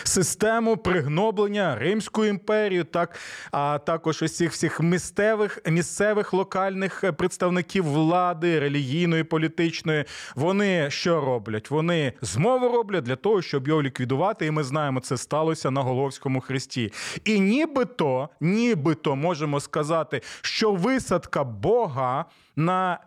Систему 0.05 0.77
пригноблення 0.77 1.77
Римської 1.77 2.31
імперії, 2.31 2.85
так 2.85 3.19
а 3.51 3.79
також 3.79 4.23
усіх 4.23 4.53
всіх 4.53 4.81
місцевих 4.81 5.59
місцевих 5.67 6.33
локальних 6.33 7.05
представників 7.17 7.85
влади, 7.85 8.61
релігійної, 8.61 9.25
політичної. 9.25 10.05
Вони 10.35 10.91
що 10.91 11.21
роблять? 11.21 11.71
Вони 11.71 12.13
змову 12.23 12.69
роблять 12.69 13.05
для 13.05 13.17
того, 13.17 13.43
щоб 13.43 13.69
його 13.69 13.83
ліквідувати. 13.83 14.47
І 14.47 14.51
ми 14.51 14.65
знаємо, 14.65 15.01
це 15.01 15.17
сталося 15.17 15.71
на 15.71 15.81
Головському 15.81 16.41
хресті. 16.41 16.93
І 17.25 17.41
нібито, 17.41 18.29
нібито 18.41 19.17
можемо 19.17 19.61
сказати, 19.61 20.23
що 20.43 20.73
висадка 20.73 21.45
Бога 21.45 22.25
на 22.57 22.99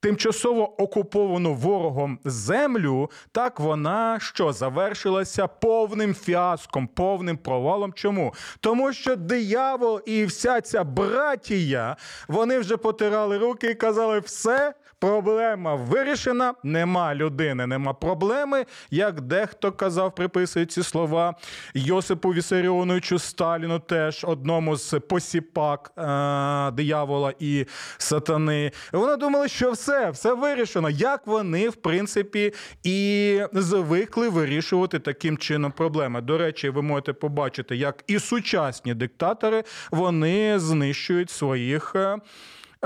тимчасово 0.00 0.82
окуповану 0.82 1.54
ворогом 1.54 2.18
землю, 2.24 3.10
так 3.32 3.60
вона 3.60 4.18
що 4.20 4.52
завершилася 4.52 5.46
повним 5.46 6.14
фіаском, 6.14 6.86
повним 6.86 7.36
провалом. 7.36 7.92
Чому? 7.92 8.34
Тому 8.60 8.92
що 8.92 9.16
диявол 9.16 10.00
і 10.06 10.24
вся 10.24 10.60
ця 10.60 10.84
братія 10.84 11.96
вони 12.28 12.58
вже 12.58 12.76
потирали 12.76 13.38
руки 13.38 13.66
і 13.70 13.74
казали, 13.74 14.18
все. 14.18 14.74
Проблема 14.98 15.74
вирішена, 15.74 16.54
нема 16.62 17.14
людини, 17.14 17.66
нема 17.66 17.94
проблеми. 17.94 18.64
Як 18.90 19.20
дехто 19.20 19.72
казав, 19.72 20.14
приписують 20.14 20.72
ці 20.72 20.82
слова 20.82 21.34
Йосипу 21.74 22.28
Вісаріоновичу 22.28 23.18
Сталіну, 23.18 23.78
теж 23.78 24.24
одному 24.24 24.76
з 24.76 25.00
посіпак 25.00 25.92
е- 25.98 26.70
диявола 26.70 27.32
і 27.38 27.66
сатани. 27.98 28.72
Вони 28.92 29.16
думали, 29.16 29.48
що 29.48 29.70
все, 29.72 29.85
все 30.12 30.34
вирішено. 30.34 30.90
Як 30.90 31.26
вони, 31.26 31.68
в 31.68 31.74
принципі, 31.74 32.52
і 32.82 33.40
звикли 33.52 34.28
вирішувати 34.28 34.98
таким 34.98 35.38
чином 35.38 35.72
проблеми. 35.72 36.20
До 36.20 36.38
речі, 36.38 36.68
ви 36.68 36.82
можете 36.82 37.12
побачити, 37.12 37.76
як 37.76 38.04
і 38.06 38.18
сучасні 38.18 38.94
диктатори 38.94 39.64
вони 39.90 40.58
знищують 40.58 41.30
своїх. 41.30 41.96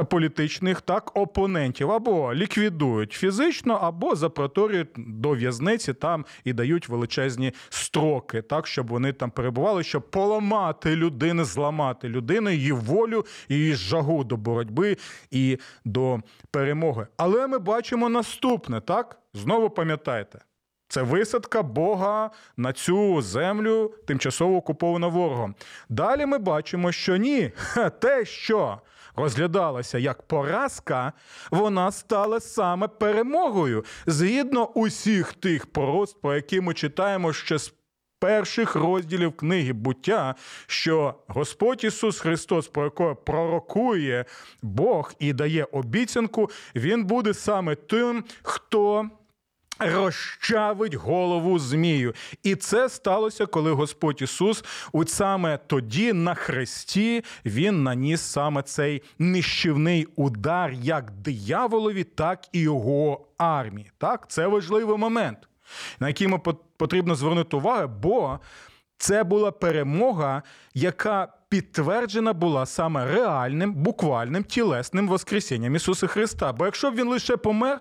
Політичних 0.09 0.81
так 0.81 1.17
опонентів 1.17 1.91
або 1.91 2.35
ліквідують 2.35 3.13
фізично, 3.13 3.75
або 3.75 4.17
запроторюють 4.17 4.89
до 4.97 5.31
в'язниці 5.31 5.95
там 5.95 6.25
і 6.45 6.53
дають 6.53 6.89
величезні 6.89 7.53
строки, 7.69 8.43
так 8.43 8.67
щоб 8.67 8.87
вони 8.89 9.13
там 9.13 9.31
перебували, 9.31 9.83
щоб 9.83 10.11
поламати 10.11 10.97
людину, 10.97 11.45
зламати 11.45 12.09
людину, 12.09 12.51
її 12.51 12.73
волю, 12.73 13.27
її 13.49 13.75
жагу 13.75 14.25
до 14.25 14.37
боротьби 14.37 14.97
і 15.31 15.59
до 15.85 16.19
перемоги. 16.51 17.07
Але 17.17 17.47
ми 17.47 17.59
бачимо 17.59 18.09
наступне, 18.09 18.81
так 18.81 19.19
знову 19.35 19.71
пам'ятайте. 19.71 20.39
Це 20.89 21.03
висадка 21.03 21.63
Бога 21.63 22.31
на 22.57 22.73
цю 22.73 23.23
землю, 23.23 23.95
тимчасово 24.07 24.57
окуповану 24.57 25.11
ворогом. 25.11 25.55
Далі 25.89 26.27
ми 26.27 26.39
бачимо, 26.39 26.93
що 26.93 27.17
ні, 27.17 27.53
те, 28.01 28.25
що 28.25 28.81
розглядалася 29.17 29.99
як 29.99 30.23
поразка, 30.23 31.13
вона 31.51 31.93
стала 31.93 32.41
саме 32.41 32.89
перемогою 32.89 33.85
згідно 34.07 34.67
усіх 34.67 35.33
тих 35.33 35.67
порост, 35.67 36.21
про 36.21 36.35
які 36.35 36.61
ми 36.61 36.75
читаємо 36.75 37.33
ще 37.33 37.59
з. 37.59 37.75
Перших 38.23 38.75
розділів 38.75 39.37
книги 39.37 39.73
буття, 39.73 40.35
що 40.67 41.15
Господь 41.29 41.85
Ісус 41.85 42.21
Христос, 42.21 42.69
про 42.69 42.85
якого 42.85 43.17
пророкує 43.17 44.25
Бог 44.63 45.13
і 45.19 45.33
дає 45.33 45.65
обіцянку, 45.73 46.51
Він 46.75 47.05
буде 47.05 47.35
саме 47.35 47.75
тим, 47.75 48.25
хто 48.43 49.11
розчавить 49.81 50.95
голову 50.95 51.59
змію. 51.59 52.15
І 52.43 52.55
це 52.55 52.89
сталося, 52.89 53.47
коли 53.47 53.73
Господь 53.73 54.23
Ісус, 54.23 54.65
от 54.93 55.11
саме 55.11 55.59
тоді 55.67 56.13
на 56.13 56.35
хресті, 56.35 57.25
Він 57.45 57.83
наніс 57.83 58.21
саме 58.21 58.63
цей 58.63 59.03
нищівний 59.19 60.07
удар 60.17 60.73
як 60.73 61.11
дияволові, 61.11 62.05
так 62.05 62.45
і 62.53 62.61
його 62.61 63.27
армії. 63.39 63.91
Так, 63.99 64.31
Це 64.31 64.47
важливий 64.47 64.97
момент, 64.97 65.39
на 66.01 66.09
який 66.09 66.29
ми 66.29 66.39
потрібно 66.77 67.15
звернути 67.15 67.57
увагу, 67.57 67.89
бо 68.03 68.41
це 68.99 69.25
була 69.25 69.51
перемога, 69.51 70.43
яка 70.75 71.29
підтверджена 71.49 72.33
була 72.33 72.67
саме 72.67 73.07
реальним, 73.07 73.75
буквальним 73.75 74.45
тілесним 74.45 75.09
Воскресінням 75.09 75.77
Ісуса 75.77 76.07
Христа. 76.07 76.53
Бо 76.53 76.65
якщо 76.65 76.91
б 76.91 76.95
він 76.95 77.09
лише 77.09 77.37
помер 77.37 77.81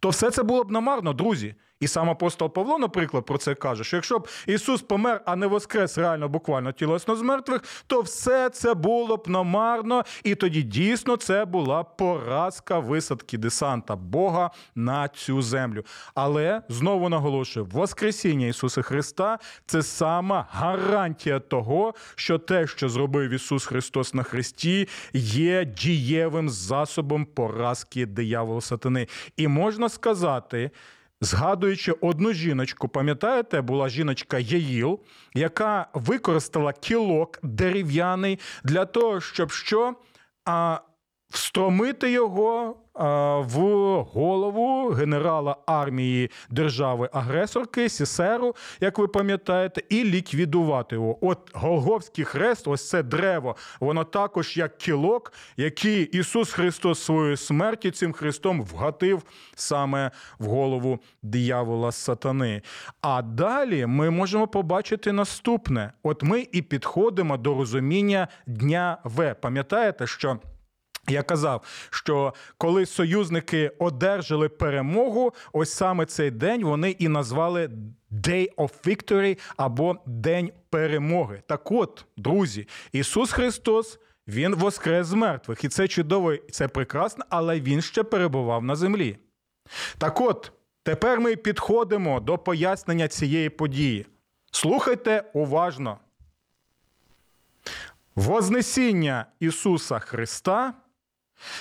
то 0.00 0.08
все 0.08 0.30
це 0.30 0.42
було 0.42 0.64
б 0.64 0.70
намарно, 0.70 1.12
друзі. 1.12 1.54
І 1.80 1.88
сам 1.88 2.10
апостол 2.10 2.52
Павло, 2.52 2.78
наприклад, 2.78 3.24
про 3.24 3.38
це 3.38 3.54
каже: 3.54 3.84
що 3.84 3.96
якщо 3.96 4.18
б 4.18 4.28
Ісус 4.46 4.82
помер, 4.82 5.20
а 5.24 5.36
не 5.36 5.46
воскрес 5.46 5.98
реально 5.98 6.28
буквально 6.28 6.72
тілесно 6.72 7.16
з 7.16 7.22
мертвих, 7.22 7.64
то 7.86 8.00
все 8.00 8.50
це 8.50 8.74
було 8.74 9.16
б 9.16 9.28
намарно, 9.28 10.04
і 10.24 10.34
тоді 10.34 10.62
дійсно 10.62 11.16
це 11.16 11.44
була 11.44 11.82
поразка 11.84 12.78
висадки 12.78 13.38
десанта 13.38 13.96
Бога 13.96 14.50
на 14.74 15.08
цю 15.08 15.42
землю. 15.42 15.84
Але 16.14 16.62
знову 16.68 17.08
наголошую, 17.08 17.66
Воскресіння 17.66 18.46
Ісуса 18.46 18.82
Христа 18.82 19.38
це 19.66 19.82
сама 19.82 20.46
гарантія 20.50 21.40
того, 21.40 21.94
що 22.14 22.38
те, 22.38 22.66
що 22.66 22.88
зробив 22.88 23.30
Ісус 23.30 23.66
Христос 23.66 24.14
на 24.14 24.22
Христі, 24.22 24.88
є 25.12 25.64
дієвим 25.64 26.50
засобом 26.50 27.24
поразки 27.24 28.06
диявола 28.06 28.60
сатани. 28.60 29.08
І 29.36 29.48
можна 29.48 29.88
сказати. 29.88 30.70
Згадуючи 31.20 31.92
одну 31.92 32.32
жіночку, 32.32 32.88
пам'ятаєте, 32.88 33.60
була 33.60 33.88
жіночка 33.88 34.38
Яїл, 34.38 35.00
яка 35.34 35.86
використала 35.94 36.72
кілок 36.72 37.38
дерев'яний 37.42 38.38
для 38.64 38.84
того, 38.84 39.20
щоб 39.20 39.50
що? 39.50 39.94
А, 40.44 40.80
встромити 41.36 42.10
його 42.10 42.76
в 43.38 43.58
голову 44.12 44.90
генерала 44.90 45.56
армії 45.66 46.30
держави-агресорки 46.50 47.88
Сісеру, 47.88 48.54
як 48.80 48.98
ви 48.98 49.08
пам'ятаєте, 49.08 49.82
і 49.88 50.04
ліквідувати 50.04 50.94
його. 50.96 51.26
От 51.26 51.50
Голговський 51.54 52.24
хрест, 52.24 52.68
ось 52.68 52.88
це 52.88 53.02
древо, 53.02 53.56
воно 53.80 54.04
також 54.04 54.56
як 54.56 54.78
кілок, 54.78 55.32
який 55.56 56.04
Ісус 56.04 56.52
Христос 56.52 57.02
своєю 57.02 57.36
смерті 57.36 57.90
цим 57.90 58.12
хрестом 58.12 58.62
вгатив 58.62 59.22
саме 59.54 60.10
в 60.38 60.46
голову 60.46 60.98
диявола 61.22 61.92
сатани. 61.92 62.62
А 63.00 63.22
далі 63.22 63.86
ми 63.86 64.10
можемо 64.10 64.46
побачити 64.46 65.12
наступне: 65.12 65.92
от 66.02 66.22
ми 66.22 66.46
і 66.52 66.62
підходимо 66.62 67.36
до 67.36 67.54
розуміння 67.54 68.28
дня 68.46 68.98
В. 69.04 69.34
Пам'ятаєте, 69.34 70.06
що. 70.06 70.38
Я 71.08 71.22
казав, 71.22 71.62
що 71.90 72.34
коли 72.58 72.86
союзники 72.86 73.72
одержали 73.78 74.48
перемогу, 74.48 75.32
ось 75.52 75.72
саме 75.72 76.06
цей 76.06 76.30
день 76.30 76.64
вони 76.64 76.90
і 76.90 77.08
назвали 77.08 77.70
Day 78.10 78.54
of 78.54 78.70
Victory 78.86 79.38
або 79.56 79.96
День 80.06 80.52
перемоги. 80.70 81.42
Так 81.46 81.72
от, 81.72 82.04
друзі, 82.16 82.68
Ісус 82.92 83.32
Христос. 83.32 83.98
Він 84.28 84.54
воскрес 84.54 85.06
з 85.06 85.12
мертвих, 85.12 85.64
і 85.64 85.68
це 85.68 85.88
чудово, 85.88 86.32
і 86.32 86.50
це 86.50 86.68
прекрасно, 86.68 87.24
але 87.28 87.60
він 87.60 87.82
ще 87.82 88.02
перебував 88.02 88.64
на 88.64 88.76
землі. 88.76 89.18
Так 89.98 90.20
от, 90.20 90.52
тепер 90.82 91.20
ми 91.20 91.36
підходимо 91.36 92.20
до 92.20 92.38
пояснення 92.38 93.08
цієї 93.08 93.48
події. 93.48 94.06
Слухайте 94.50 95.24
уважно. 95.32 95.98
Вознесіння 98.14 99.26
Ісуса 99.40 99.98
Христа 99.98 100.74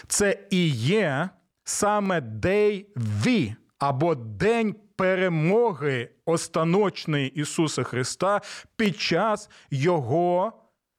це 0.07 0.47
і 0.49 0.67
є 0.69 1.29
саме 1.63 2.19
Day 2.19 2.85
V, 2.95 3.55
або 3.79 4.15
День 4.15 4.75
перемоги 4.95 6.09
останочної 6.25 7.29
Ісуса 7.29 7.83
Христа 7.83 8.41
під 8.75 8.97
час 8.99 9.49
Його 9.71 10.53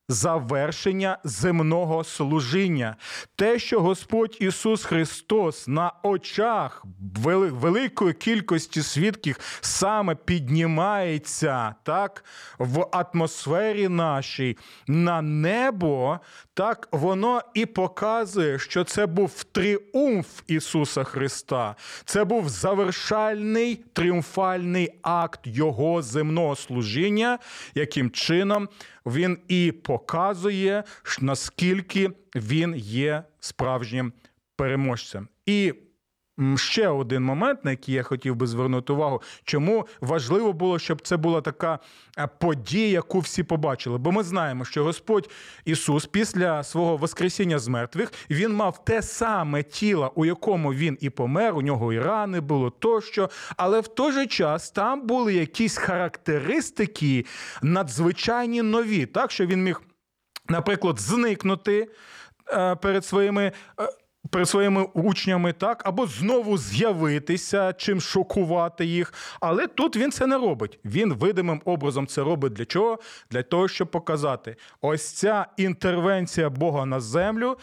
завершення 0.09 1.19
земного 1.25 2.05
служіння. 2.05 2.97
Те, 3.37 3.59
що 3.59 3.81
Господь 3.81 4.37
Ісус 4.41 4.85
Христос 4.85 5.69
на 5.69 5.93
очах 6.03 6.85
великої 7.51 8.13
кількості 8.13 8.83
свідків 8.83 9.39
саме 9.61 10.15
піднімається 10.15 11.75
так, 11.83 12.25
в 12.59 12.87
атмосфері 12.93 13.89
нашій 13.89 14.57
на 14.87 15.23
небо, 15.23 16.21
так 16.55 16.89
воно 16.93 17.41
і 17.55 17.67
показує, 17.67 18.59
що 18.59 18.85
це 18.85 19.07
був 19.07 19.45
тріумф 19.45 20.27
Ісуса 20.47 21.05
Христа. 21.05 21.77
Це 22.05 22.25
був 22.25 22.49
завершальний 22.49 23.85
тріумфальний 23.93 24.93
акт 25.03 25.41
Його 25.45 26.03
земного 26.03 26.57
служіння, 26.57 27.39
яким 27.75 28.11
чином 28.11 28.69
він 29.07 29.39
і 29.49 29.73
показує, 29.73 30.85
наскільки 31.21 32.11
він 32.35 32.75
є 32.77 33.23
справжнім 33.41 34.13
переможцем. 34.57 35.29
І 35.47 35.75
Ще 36.57 36.89
один 36.89 37.23
момент, 37.23 37.65
на 37.65 37.71
який 37.71 37.95
я 37.95 38.03
хотів 38.03 38.37
би 38.37 38.47
звернути 38.47 38.93
увагу, 38.93 39.23
чому 39.45 39.87
важливо 40.01 40.53
було, 40.53 40.79
щоб 40.79 41.01
це 41.01 41.17
була 41.17 41.41
така 41.41 41.79
е, 42.19 42.29
подія, 42.39 42.89
яку 42.89 43.19
всі 43.19 43.43
побачили. 43.43 43.99
Бо 43.99 44.13
ми 44.13 44.23
знаємо, 44.23 44.65
що 44.65 44.85
Господь 44.85 45.31
Ісус 45.65 46.07
після 46.07 46.63
свого 46.63 46.97
Воскресіння 46.97 47.59
з 47.59 47.69
мертвих 47.69 48.13
він 48.31 48.53
мав 48.53 48.85
те 48.85 49.03
саме 49.03 49.63
тіло, 49.63 50.13
у 50.15 50.25
якому 50.25 50.75
він 50.75 50.99
і 51.01 51.11
помер, 51.11 51.57
у 51.57 51.63
нього 51.63 51.93
і 51.93 52.01
рани 52.01 52.41
було 52.41 52.71
тощо. 52.71 53.31
Але 53.57 53.81
в 53.81 53.89
той 53.89 54.13
же 54.13 54.27
час 54.27 54.71
там 54.71 55.07
були 55.07 55.35
якісь 55.35 55.77
характеристики 55.77 57.27
надзвичайні 57.63 58.63
нові, 58.63 59.07
так 59.07 59.31
що 59.31 59.47
він 59.47 59.63
міг, 59.63 59.83
наприклад, 60.49 61.01
зникнути 61.01 61.89
е, 62.49 62.75
перед 62.77 63.05
своїми. 63.05 63.53
Перед 64.31 64.49
своїми 64.49 64.83
учнями, 64.83 65.53
так, 65.53 65.83
або 65.87 66.07
знову 66.07 66.59
з'явитися, 66.59 67.73
чим 67.73 68.01
шокувати 68.01 68.85
їх. 68.85 69.15
Але 69.41 69.67
тут 69.67 69.97
він 69.97 70.13
це 70.13 70.27
не 70.27 70.39
робить. 70.39 70.79
Він 70.85 71.15
видимим 71.15 71.63
образом 71.65 72.07
це 72.07 72.23
робить 72.23 72.53
для 72.53 72.65
чого? 72.65 72.99
Для 73.31 73.43
того, 73.43 73.69
щоб 73.69 73.91
показати, 73.91 74.57
ось 74.81 75.13
ця 75.13 75.47
інтервенція 75.57 76.51
Бога 76.51 76.87
на 76.87 77.01
землю. 77.01 77.57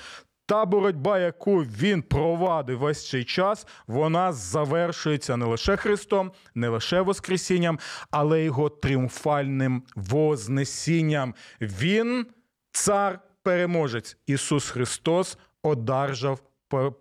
Та 0.45 0.65
боротьба, 0.65 1.19
яку 1.19 1.57
він 1.59 2.01
провадив 2.01 2.79
весь 2.79 3.09
цей 3.09 3.23
час, 3.23 3.67
вона 3.87 4.33
завершується 4.33 5.37
не 5.37 5.45
лише 5.45 5.75
Христом, 5.75 6.31
не 6.55 6.67
лише 6.67 7.01
Воскресінням, 7.01 7.79
але 8.11 8.43
його 8.43 8.69
тріумфальним 8.69 9.83
Вознесінням. 9.95 11.35
Він, 11.61 12.25
цар 12.71 13.19
переможець, 13.43 14.17
Ісус 14.27 14.69
Христос, 14.69 15.37
одержав 15.63 16.39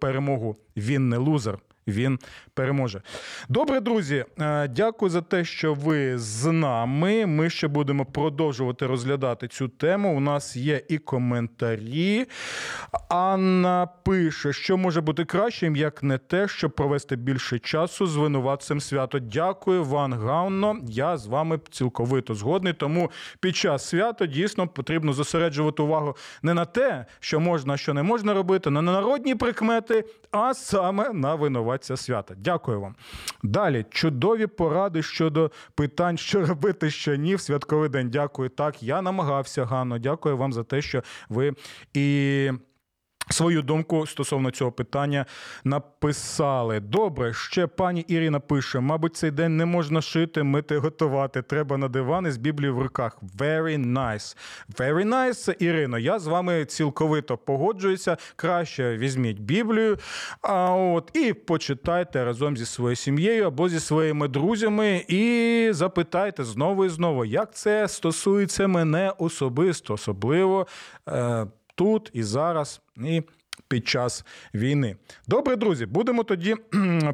перемогу. 0.00 0.56
Він 0.76 1.08
не 1.08 1.16
лузер. 1.16 1.58
Він 1.86 2.18
переможе. 2.54 3.02
Добре, 3.48 3.80
друзі. 3.80 4.24
Е, 4.40 4.68
дякую 4.68 5.10
за 5.10 5.20
те, 5.20 5.44
що 5.44 5.74
ви 5.74 6.18
з 6.18 6.52
нами. 6.52 7.26
Ми 7.26 7.50
ще 7.50 7.68
будемо 7.68 8.04
продовжувати 8.04 8.86
розглядати 8.86 9.48
цю 9.48 9.68
тему. 9.68 10.16
У 10.16 10.20
нас 10.20 10.56
є 10.56 10.82
і 10.88 10.98
коментарі. 10.98 12.26
Анна 13.08 13.88
пише, 14.04 14.52
що 14.52 14.76
може 14.76 15.00
бути 15.00 15.24
кращим, 15.24 15.76
як 15.76 16.02
не 16.02 16.18
те, 16.18 16.48
щоб 16.48 16.70
провести 16.70 17.16
більше 17.16 17.58
часу 17.58 18.06
з 18.06 18.16
винуватцем 18.16 18.80
свято. 18.80 19.18
Дякую, 19.18 19.84
Ван 19.84 20.12
Гаунно. 20.12 20.76
Я 20.82 21.16
з 21.16 21.26
вами 21.26 21.60
цілковито 21.70 22.34
згодний. 22.34 22.72
Тому 22.72 23.10
під 23.40 23.56
час 23.56 23.88
свята 23.88 24.26
дійсно 24.26 24.68
потрібно 24.68 25.12
зосереджувати 25.12 25.82
увагу 25.82 26.16
не 26.42 26.54
на 26.54 26.64
те, 26.64 27.06
що 27.20 27.40
можна, 27.40 27.76
що 27.76 27.94
не 27.94 28.02
можна 28.02 28.34
робити, 28.34 28.70
не 28.70 28.82
на 28.82 28.92
народні 28.92 29.34
прикмети, 29.34 30.04
а 30.30 30.54
саме 30.54 31.12
на 31.12 31.34
винуватця 31.34 31.71
свята. 31.80 32.34
Дякую 32.38 32.80
вам. 32.80 32.94
Далі 33.42 33.86
чудові 33.90 34.46
поради 34.46 35.02
щодо 35.02 35.50
питань, 35.74 36.18
що 36.18 36.46
робити, 36.46 36.90
що 36.90 37.16
ні 37.16 37.34
в 37.34 37.40
святковий 37.40 37.88
день. 37.88 38.10
Дякую. 38.10 38.48
Так, 38.48 38.82
я 38.82 39.02
намагався, 39.02 39.64
Ганно. 39.64 39.98
Дякую 39.98 40.36
вам 40.36 40.52
за 40.52 40.64
те, 40.64 40.82
що 40.82 41.02
ви 41.28 41.54
і. 41.94 42.50
Свою 43.30 43.62
думку 43.62 44.06
стосовно 44.06 44.50
цього 44.50 44.72
питання 44.72 45.26
написали. 45.64 46.80
Добре, 46.80 47.32
ще 47.32 47.66
пані 47.66 48.00
Ірина 48.00 48.40
пише: 48.40 48.80
мабуть, 48.80 49.16
цей 49.16 49.30
день 49.30 49.56
не 49.56 49.66
можна 49.66 50.02
шити, 50.02 50.42
мити, 50.42 50.78
готувати. 50.78 51.42
Треба 51.42 51.76
на 51.76 51.88
дивани 51.88 52.32
з 52.32 52.36
Біблією 52.36 52.76
в 52.76 52.82
руках. 52.82 53.18
Very 53.38 53.92
nice. 53.92 54.36
Very 54.78 55.08
nice, 55.08 55.56
Ірино. 55.58 55.98
Я 55.98 56.18
з 56.18 56.26
вами 56.26 56.64
цілковито 56.64 57.36
погоджуюся. 57.36 58.16
Краще 58.36 58.96
візьміть 58.96 59.40
Біблію, 59.40 59.98
а 60.42 60.74
от 60.74 61.10
і 61.14 61.32
почитайте 61.32 62.24
разом 62.24 62.56
зі 62.56 62.66
своєю 62.66 62.96
сім'єю 62.96 63.46
або 63.46 63.68
зі 63.68 63.80
своїми 63.80 64.28
друзями, 64.28 65.04
і 65.08 65.68
запитайте 65.72 66.44
знову 66.44 66.84
і 66.84 66.88
знову, 66.88 67.24
як 67.24 67.54
це 67.54 67.88
стосується 67.88 68.66
мене 68.68 69.12
особисто, 69.18 69.94
особливо. 69.94 70.66
Е- 71.08 71.46
тут 71.82 72.10
і 72.12 72.22
зараз. 72.22 72.80
І 72.96 73.22
під 73.68 73.88
час 73.88 74.24
війни. 74.54 74.96
Добре, 75.28 75.56
друзі, 75.56 75.86
будемо 75.86 76.24
тоді 76.24 76.56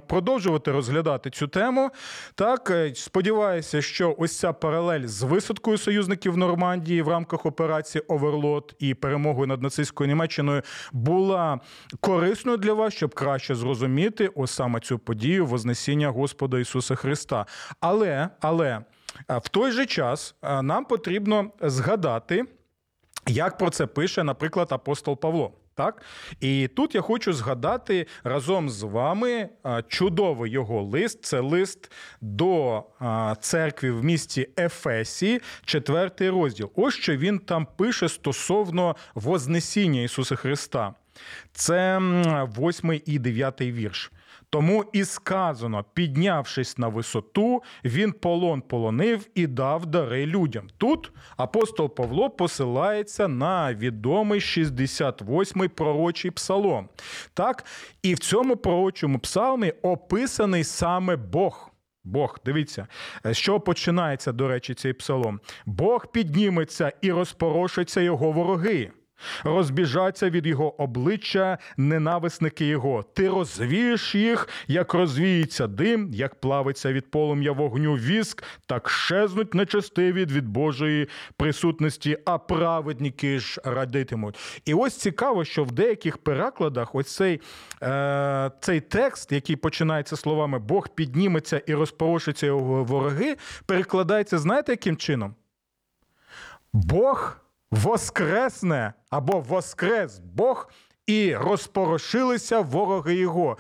продовжувати 0.09 0.73
розглядати 0.73 1.31
цю 1.31 1.49
тему. 1.49 1.91
Так, 2.35 2.71
е, 2.71 2.95
сподіваюся, 2.95 3.83
що 3.83 4.15
ось 4.19 4.39
ця 4.39 4.53
паралель 4.53 5.07
з 5.07 5.23
висадкою 5.23 5.79
союзників 5.79 6.37
Нормандії 6.37 7.03
в 7.03 7.09
рамках 7.09 7.47
операції 7.47 8.03
Оверлот 8.09 8.75
і 8.79 8.95
перемогою 8.95 9.47
над 9.47 9.63
нацистською 9.63 10.09
Німеччиною 10.09 10.63
була 10.93 11.61
корисною 12.01 12.59
для 12.59 12.73
вас, 12.73 12.95
щоб 12.95 13.15
краще 13.15 13.55
зрозуміти 13.55 14.31
ось 14.35 14.51
саме 14.51 14.81
цю 14.81 14.99
подію 14.99 15.47
Вознесіння 15.47 16.09
Господа 16.09 16.59
Ісуса 16.59 16.95
Христа. 16.95 17.47
Але, 17.81 18.29
але 18.41 18.81
в 19.29 19.49
той 19.49 19.73
же 19.73 19.87
час 19.87 20.35
нам 20.63 20.85
потрібно 20.85 21.51
згадати, 21.61 22.45
як 23.29 23.59
про 23.59 23.71
це 23.71 23.87
пише, 23.87 24.25
наприклад, 24.25 24.69
апостол 24.71 25.21
Павло. 25.21 25.53
Так, 25.75 26.03
і 26.41 26.69
тут 26.77 26.95
я 26.95 27.01
хочу 27.01 27.33
згадати 27.33 28.07
разом 28.25 28.71
з 28.71 28.83
вами 28.83 29.49
чудовий 29.89 30.53
його 30.53 30.83
лист. 30.83 31.25
Це 31.25 31.41
лист 31.41 31.93
до 32.21 32.83
церкви 33.41 33.91
в 33.91 34.05
місті 34.05 34.49
Ефесі, 34.59 35.41
четвертий 35.65 36.31
розділ. 36.31 36.71
Ось 36.75 36.95
що 36.95 37.17
він 37.17 37.39
там 37.39 37.67
пише 37.77 38.09
стосовно 38.09 38.97
Вознесіння 39.15 40.03
Ісуса 40.03 40.37
Христа. 40.37 40.95
Це 41.53 42.01
восьмий 42.57 43.03
і 43.07 43.19
дев'ятий 43.19 43.73
вірш. 43.73 44.13
Тому 44.51 44.85
і 44.93 45.05
сказано, 45.05 45.85
піднявшись 45.95 46.79
на 46.79 46.89
висоту, 46.89 47.63
він 47.85 48.13
полон 48.13 48.61
полонив 48.61 49.27
і 49.35 49.47
дав 49.47 49.87
дари 49.87 50.27
людям. 50.27 50.69
Тут 50.79 51.13
апостол 51.37 51.95
Павло 51.95 52.31
посилається 52.31 53.29
на 53.29 53.75
відомий 53.75 54.41
68-й 54.41 55.69
пророчий 55.69 56.31
псалом. 56.31 56.89
Так, 57.35 57.65
і 58.03 58.15
в 58.15 58.19
цьому 58.19 58.57
пророчому 58.57 59.19
псалмі 59.19 59.73
описаний 59.83 60.65
саме 60.65 61.17
Бог. 61.17 61.71
Бог, 62.05 62.39
дивіться, 62.45 62.87
з 63.25 63.37
чого 63.37 63.61
починається, 63.61 64.33
до 64.33 64.49
речі, 64.49 64.75
цей 64.75 64.93
псалом. 64.93 65.41
Бог 65.67 66.13
підніметься 66.13 66.93
і 67.01 67.13
розпорошиться 67.13 68.01
його 68.01 68.33
вороги. 68.33 68.91
Розбіжаться 69.45 70.31
від 70.31 70.47
його 70.47 70.83
обличчя 70.83 71.59
ненависники 71.77 72.67
його. 72.67 73.03
Ти 73.03 73.29
розвієш 73.29 74.15
їх, 74.15 74.49
як 74.67 74.95
розвіється 74.95 75.67
дим, 75.67 76.11
як 76.13 76.35
плавиться 76.35 76.93
від 76.93 77.11
полум'я 77.11 77.53
вогню 77.53 77.95
віск, 77.95 78.45
так 78.67 78.91
щезнуть 78.91 79.55
нечестиві 79.55 80.25
від 80.25 80.49
Божої 80.49 81.09
присутності, 81.37 82.19
а 82.25 82.39
праведники 82.39 83.39
ж 83.39 83.61
радитимуть. 83.65 84.61
І 84.65 84.75
ось 84.75 84.97
цікаво, 84.97 85.45
що 85.45 85.65
в 85.65 85.73
деяких 85.73 86.19
перекладах 86.19 86.95
ось 86.95 87.15
цей, 87.15 87.41
е, 87.83 88.51
цей 88.61 88.81
текст, 88.81 89.33
який 89.33 89.57
починається 89.57 90.17
словами 90.17 90.59
Бог 90.59 90.89
підніметься 90.89 91.63
і 91.67 91.75
розпорошиться 91.75 92.47
його 92.47 92.85
вороги, 92.85 93.37
перекладається, 93.67 94.39
знаєте, 94.39 94.73
яким 94.73 94.97
чином? 94.97 95.35
Бог 96.73 97.48
воскресне 97.71 98.93
або 99.11 99.41
воскрес 99.41 100.19
Бог 100.19 100.69
і 101.07 101.37
розпорошилися 101.37 102.61
вороги 102.61 103.15
його. 103.15 103.59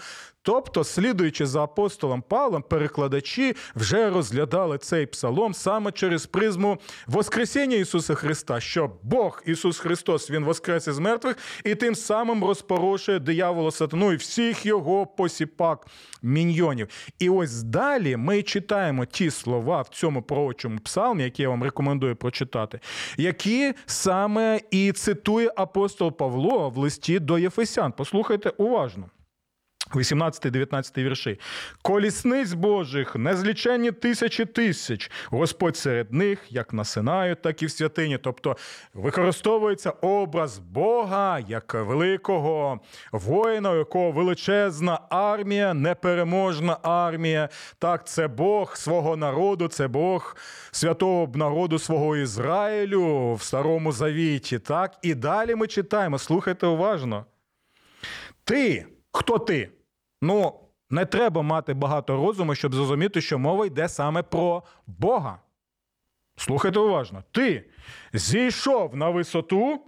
Тобто, 0.49 0.85
слідуючи 0.85 1.47
за 1.47 1.63
апостолом 1.63 2.23
Павлом, 2.23 2.63
перекладачі 2.63 3.55
вже 3.77 4.11
розглядали 4.11 4.79
цей 4.79 5.07
псалом 5.07 5.55
саме 5.55 5.93
через 5.93 6.27
призму 6.27 6.79
Воскресіння 7.07 7.77
Ісуса 7.77 8.15
Христа, 8.15 8.61
що 8.61 8.91
Бог 9.03 9.43
Ісус 9.47 9.79
Христос 9.79 10.31
Він 10.31 10.45
воскрес 10.45 10.87
із 10.87 10.99
мертвих 10.99 11.37
і 11.65 11.75
тим 11.75 11.95
самим 11.95 12.45
розпорошує 12.45 13.19
диявола 13.19 13.71
сатану 13.71 14.13
і 14.13 14.17
всіх 14.17 14.67
його 14.67 15.07
посіпак 15.07 15.87
міньйонів. 16.23 16.89
І 17.19 17.31
ось 17.31 17.63
далі 17.63 18.17
ми 18.17 18.43
читаємо 18.43 19.05
ті 19.05 19.31
слова 19.31 19.83
в 19.83 19.89
цьому 19.89 20.23
пророчому 20.23 20.79
псалмі, 20.79 21.23
які 21.23 21.43
я 21.43 21.49
вам 21.49 21.63
рекомендую 21.63 22.17
прочитати, 22.17 22.81
які 23.17 23.75
саме 23.87 24.61
і 24.71 24.93
цитує 24.93 25.53
апостол 25.57 26.13
Павло 26.13 26.71
в 26.71 26.77
листі 26.79 27.19
до 27.19 27.39
Єфесян. 27.39 27.93
Послухайте 27.97 28.51
уважно. 28.57 29.11
18-19 29.97 31.03
вірші. 31.03 31.41
Колісниць 31.83 32.53
Божих, 32.53 33.17
незліченні 33.17 33.93
тисячі 33.93 34.45
тисяч. 34.45 35.11
Господь 35.27 35.77
серед 35.77 36.13
них, 36.13 36.39
як 36.51 36.73
на 36.73 36.85
Синаю, 36.85 37.35
так 37.35 37.63
і 37.63 37.67
в 37.67 37.71
святині. 37.71 38.19
Тобто 38.19 38.57
використовується 38.95 39.91
образ 39.91 40.59
Бога 40.59 41.39
як 41.49 41.75
великого 41.75 42.81
воїна, 43.13 43.71
у 43.71 43.77
якого 43.77 44.11
величезна 44.11 45.01
армія, 45.11 45.75
непереможна 45.75 46.79
армія. 46.83 47.49
Так, 47.79 48.07
це 48.07 48.29
Бог 48.29 48.77
свого 48.77 49.17
народу, 49.17 49.69
це 49.69 49.89
Бог 49.89 50.37
святого 50.71 51.33
народу 51.35 51.79
свого 51.79 52.17
Ізраїлю 52.17 53.35
в 53.35 53.43
Старому 53.43 53.93
Завіті. 53.93 54.59
Так, 54.59 54.99
і 55.03 55.15
далі 55.15 55.55
ми 55.55 55.67
читаємо. 55.67 56.19
Слухайте 56.19 56.67
уважно. 56.67 57.25
Ти, 58.45 58.87
хто 59.13 59.39
ти? 59.39 59.71
Ну, 60.23 60.61
не 60.91 61.07
треба 61.07 61.43
мати 61.43 61.75
багато 61.75 62.17
розуму, 62.17 62.55
щоб 62.55 62.75
зрозуміти, 62.75 63.21
що 63.21 63.39
мова 63.39 63.67
йде 63.67 63.89
саме 63.89 64.23
про 64.23 64.63
Бога. 64.87 65.39
Слухайте 66.37 66.79
уважно. 66.79 67.25
Ти 67.33 67.65
зійшов 68.13 68.97
на 68.97 69.11
висоту, 69.11 69.81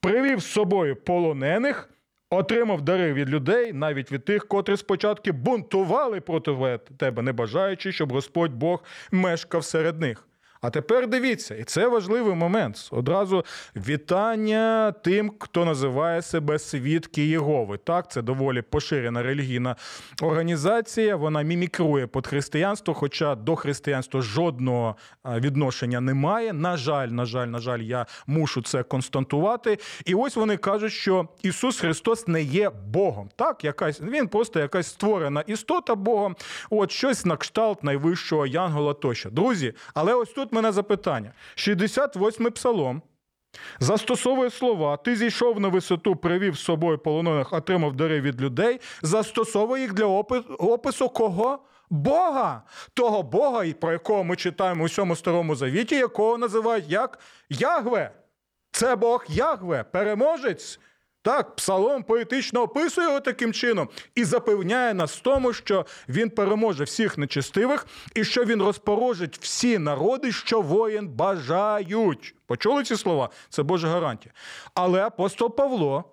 привів 0.00 0.40
з 0.40 0.46
собою 0.46 0.96
полонених, 0.96 1.90
отримав 2.30 2.82
дари 2.82 3.12
від 3.12 3.30
людей, 3.30 3.72
навіть 3.72 4.12
від 4.12 4.24
тих, 4.24 4.48
котрі 4.48 4.76
спочатку 4.76 5.32
бунтували 5.32 6.20
проти 6.20 6.78
тебе, 6.96 7.22
не 7.22 7.32
бажаючи, 7.32 7.92
щоб 7.92 8.12
Господь 8.12 8.52
Бог 8.52 8.84
мешкав 9.10 9.64
серед 9.64 10.00
них. 10.00 10.28
А 10.62 10.70
тепер 10.70 11.06
дивіться, 11.06 11.54
і 11.54 11.64
це 11.64 11.88
важливий 11.88 12.34
момент. 12.34 12.88
Одразу 12.90 13.44
вітання 13.76 14.92
тим, 15.04 15.32
хто 15.38 15.64
називає 15.64 16.22
себе 16.22 16.58
свідки 16.58 17.26
Єгови. 17.26 17.78
Так, 17.84 18.10
це 18.10 18.22
доволі 18.22 18.62
поширена 18.62 19.22
релігійна 19.22 19.76
організація. 20.22 21.16
Вона 21.16 21.42
мімікрує 21.42 22.06
під 22.06 22.26
християнство, 22.26 22.94
хоча 22.94 23.34
до 23.34 23.56
християнства 23.56 24.22
жодного 24.22 24.96
відношення 25.24 26.00
немає. 26.00 26.52
На 26.52 26.76
жаль, 26.76 27.08
на 27.08 27.24
жаль, 27.24 27.46
на 27.46 27.58
жаль, 27.58 27.80
я 27.80 28.06
мушу 28.26 28.62
це 28.62 28.82
констатувати. 28.82 29.78
І 30.04 30.14
ось 30.14 30.36
вони 30.36 30.56
кажуть, 30.56 30.92
що 30.92 31.28
Ісус 31.42 31.80
Христос 31.80 32.28
не 32.28 32.42
є 32.42 32.70
Богом. 32.70 33.28
Так, 33.36 33.64
якась 33.64 34.00
він 34.00 34.28
просто 34.28 34.60
якась 34.60 34.86
створена 34.86 35.40
істота 35.40 35.94
Богом. 35.94 36.36
От 36.70 36.90
щось 36.90 37.24
на 37.24 37.36
кшталт 37.36 37.84
найвищого 37.84 38.46
Янгола 38.46 38.94
тощо. 38.94 39.30
Друзі, 39.30 39.74
але 39.94 40.14
ось 40.14 40.32
тут 40.32 40.51
мене 40.52 40.72
запитання. 40.72 41.32
68-й 41.56 42.50
псалом. 42.50 43.02
Застосовує 43.80 44.50
слова, 44.50 44.96
ти 44.96 45.16
зійшов 45.16 45.60
на 45.60 45.68
висоту, 45.68 46.16
привів 46.16 46.56
з 46.56 46.60
собою 46.60 46.98
полонених, 46.98 47.52
отримав 47.52 47.96
дари 47.96 48.20
від 48.20 48.42
людей, 48.42 48.80
застосовує 49.02 49.82
їх 49.82 49.92
для 49.92 50.06
опису 50.58 51.08
кого? 51.08 51.58
Бога, 51.90 52.62
того 52.94 53.22
Бога, 53.22 53.72
про 53.80 53.92
якого 53.92 54.24
ми 54.24 54.36
читаємо 54.36 54.82
у 54.82 54.86
всьому 54.86 55.16
старому 55.16 55.54
завіті, 55.54 55.94
якого 55.94 56.38
називають 56.38 56.88
як 56.88 57.18
Ягве. 57.50 58.10
Це 58.70 58.96
Бог 58.96 59.24
Ягве, 59.28 59.84
переможець. 59.84 60.80
Так, 61.22 61.56
псалом 61.56 62.02
поетично 62.02 62.62
описує 62.62 63.06
його 63.06 63.20
таким 63.20 63.52
чином 63.52 63.88
і 64.14 64.24
запевняє 64.24 64.94
нас 64.94 65.16
в 65.16 65.20
тому, 65.20 65.52
що 65.52 65.86
він 66.08 66.30
переможе 66.30 66.84
всіх 66.84 67.18
нечестивих 67.18 67.86
і 68.14 68.24
що 68.24 68.44
він 68.44 68.62
розпорожить 68.62 69.38
всі 69.38 69.78
народи, 69.78 70.32
що 70.32 70.60
воїн 70.60 71.08
бажають. 71.08 72.34
Почули 72.46 72.84
ці 72.84 72.96
слова? 72.96 73.30
Це 73.48 73.62
Божа 73.62 73.88
гарантія. 73.88 74.34
Але 74.74 75.02
апостол 75.02 75.56
Павло, 75.56 76.04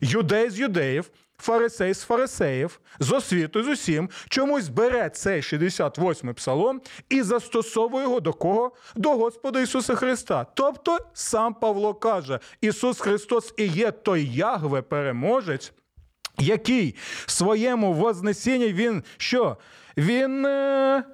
юдей 0.00 0.50
з 0.50 0.58
юдеїв, 0.58 1.10
фарисей 1.38 1.94
з 1.94 2.00
фарисеїв, 2.02 2.80
з 3.00 3.12
освітою 3.12 3.64
з 3.64 3.68
усім, 3.68 4.10
чомусь 4.28 4.68
бере 4.68 5.10
цей 5.10 5.40
68-й 5.40 6.32
псалом 6.32 6.80
і 7.08 7.22
застосовує 7.22 8.04
його 8.04 8.20
до 8.20 8.32
кого? 8.32 8.72
До 8.94 9.16
Господа 9.16 9.60
Ісуса 9.60 9.94
Христа. 9.94 10.46
Тобто 10.54 10.98
сам 11.12 11.54
Павло 11.54 11.94
каже: 11.94 12.38
Ісус 12.60 13.00
Христос 13.00 13.54
і 13.56 13.66
є 13.66 13.90
той 13.90 14.26
Ягве 14.34 14.82
переможець, 14.82 15.72
який 16.38 16.94
в 17.26 17.30
своєму 17.30 17.92
вознесінні 17.92 18.72
Він 18.72 19.02
що? 19.16 19.56
Він. 19.96 20.46
Е 20.46 21.04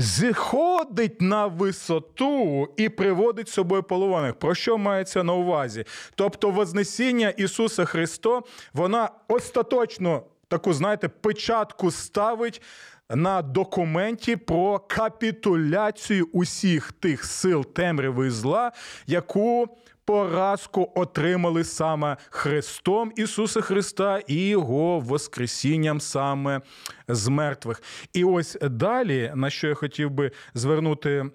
зходить 0.00 1.20
на 1.20 1.46
висоту 1.46 2.68
і 2.76 2.88
приводить 2.88 3.48
з 3.48 3.52
собою 3.52 3.82
полонених. 3.82 4.34
Про 4.34 4.54
що 4.54 4.78
мається 4.78 5.22
на 5.22 5.32
увазі? 5.32 5.84
Тобто, 6.14 6.50
Вознесіння 6.50 7.28
Ісуса 7.28 7.84
Христа, 7.84 8.40
вона 8.72 9.10
остаточно 9.28 10.22
таку, 10.48 10.72
знаєте, 10.72 11.08
печатку 11.08 11.90
ставить. 11.90 12.62
На 13.10 13.42
документі 13.42 14.36
про 14.36 14.78
капітуляцію 14.78 16.28
усіх 16.32 16.92
тих 16.92 17.24
сил 17.24 17.64
темряви 17.64 18.26
і 18.26 18.30
зла, 18.30 18.72
яку 19.06 19.68
поразку 20.08 20.92
отримали 20.94 21.64
саме 21.64 22.16
Христом 22.30 23.12
Ісуса 23.16 23.60
Христа 23.60 24.20
і 24.26 24.48
Його 24.48 25.00
Воскресінням 25.00 26.00
саме 26.00 26.60
з 27.08 27.28
мертвих. 27.28 27.82
І 28.12 28.24
ось 28.24 28.58
далі, 28.62 29.32
на 29.34 29.50
що 29.50 29.68
я 29.68 29.74
хотів 29.74 30.10
би 30.10 30.30
звернути 30.54 31.30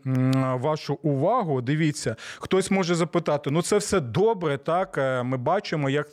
вашу 0.60 0.94
увагу, 0.94 1.62
дивіться, 1.62 2.16
хтось 2.38 2.72
може 2.72 2.96
запитати: 2.96 3.52
ну 3.52 3.62
це 3.62 3.78
все 3.78 4.00
добре, 4.00 4.58
так 4.58 4.98
е, 4.98 5.24
ми 5.24 5.38
бачимо, 5.38 5.90
як 5.90 6.08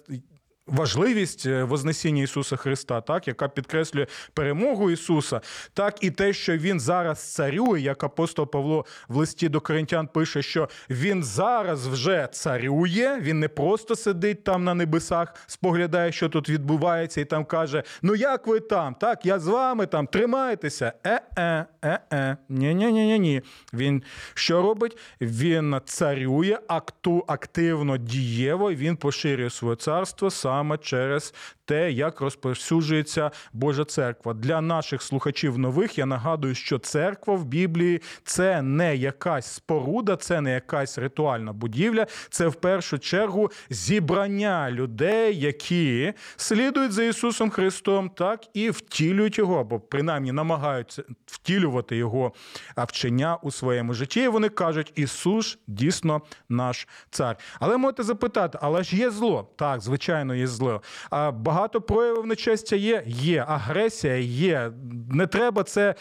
важливість 0.70 1.46
е, 1.46 1.64
Вознесіння 1.64 2.22
Ісуса 2.22 2.56
Христа, 2.56 3.00
так, 3.00 3.28
яка 3.28 3.48
підкреслює 3.48 4.06
перемогу 4.34 4.90
Ісуса, 4.90 5.40
так 5.74 6.04
і 6.04 6.10
те, 6.10 6.32
що 6.32 6.56
Він 6.56 6.80
зараз 6.80 7.32
царює, 7.32 7.80
як 7.80 8.04
апостол 8.04 8.50
Павло 8.50 8.86
в 9.08 9.16
листі 9.16 9.48
до 9.48 9.60
Коринтян 9.60 10.06
пише, 10.06 10.42
що 10.42 10.68
Він 10.90 11.24
зараз 11.24 11.86
вже 11.86 12.28
царює, 12.32 13.18
він 13.20 13.40
не 13.40 13.48
просто 13.48 13.96
сидить 13.96 14.44
там 14.44 14.64
на 14.64 14.74
небесах, 14.74 15.34
споглядає, 15.46 16.12
що 16.12 16.28
тут 16.28 16.48
відбувається, 16.48 17.20
і 17.20 17.24
там 17.24 17.44
каже: 17.44 17.82
Ну 18.02 18.14
як 18.14 18.46
ви 18.46 18.60
там? 18.60 18.94
Так, 18.94 19.26
я 19.26 19.38
з 19.38 19.46
вами 19.46 19.86
там, 19.86 20.06
тримайтеся. 20.06 20.92
Е-е, 21.06 21.66
е-е, 21.82 22.36
ні-ні-ні. 22.48 23.18
ні 23.18 23.42
Він 23.72 24.02
що 24.34 24.62
робить? 24.62 24.98
Він 25.20 25.80
царює 25.84 26.58
акту, 26.68 27.24
активно 27.26 27.96
дієво, 27.96 28.72
він 28.72 28.96
поширює 28.96 29.50
своє 29.50 29.76
царство 29.76 30.30
сам 30.30 30.59
саме 30.60 30.78
через 30.78 31.34
те, 31.70 31.92
як 31.92 32.20
розповсюджується 32.20 33.30
Божа 33.52 33.84
церква. 33.84 34.34
Для 34.34 34.60
наших 34.60 35.02
слухачів 35.02 35.58
нових 35.58 35.98
я 35.98 36.06
нагадую, 36.06 36.54
що 36.54 36.78
церква 36.78 37.34
в 37.34 37.44
Біблії 37.44 38.02
це 38.24 38.62
не 38.62 38.96
якась 38.96 39.46
споруда, 39.46 40.16
це 40.16 40.40
не 40.40 40.52
якась 40.52 40.98
ритуальна 40.98 41.52
будівля, 41.52 42.06
це 42.30 42.48
в 42.48 42.54
першу 42.54 42.98
чергу 42.98 43.50
зібрання 43.70 44.70
людей, 44.70 45.40
які 45.40 46.12
слідують 46.36 46.92
за 46.92 47.02
Ісусом 47.02 47.50
Христом, 47.50 48.10
так 48.10 48.40
і 48.54 48.70
втілюють 48.70 49.38
його, 49.38 49.60
або 49.60 49.80
принаймні 49.80 50.32
намагаються 50.32 51.02
втілювати 51.26 51.96
його 51.96 52.32
вчення 52.76 53.36
у 53.42 53.50
своєму 53.50 53.94
житті. 53.94 54.20
І 54.20 54.28
вони 54.28 54.48
кажуть, 54.48 54.92
Ісус 54.94 55.58
дійсно 55.66 56.20
наш 56.48 56.88
цар. 57.10 57.36
Але 57.60 57.76
можете 57.76 58.02
запитати, 58.02 58.58
але 58.62 58.82
ж 58.82 58.96
є 58.96 59.10
зло? 59.10 59.48
Так, 59.56 59.80
звичайно, 59.80 60.34
є 60.34 60.46
зло. 60.46 60.82
А 61.10 61.30
багато 61.60 61.80
проявів 61.80 62.26
нечестя 62.26 62.76
є, 62.76 63.02
є 63.06 63.44
агресія, 63.48 64.16
є. 64.16 64.72
Не 65.10 65.26
треба 65.26 65.62
це 65.62 65.94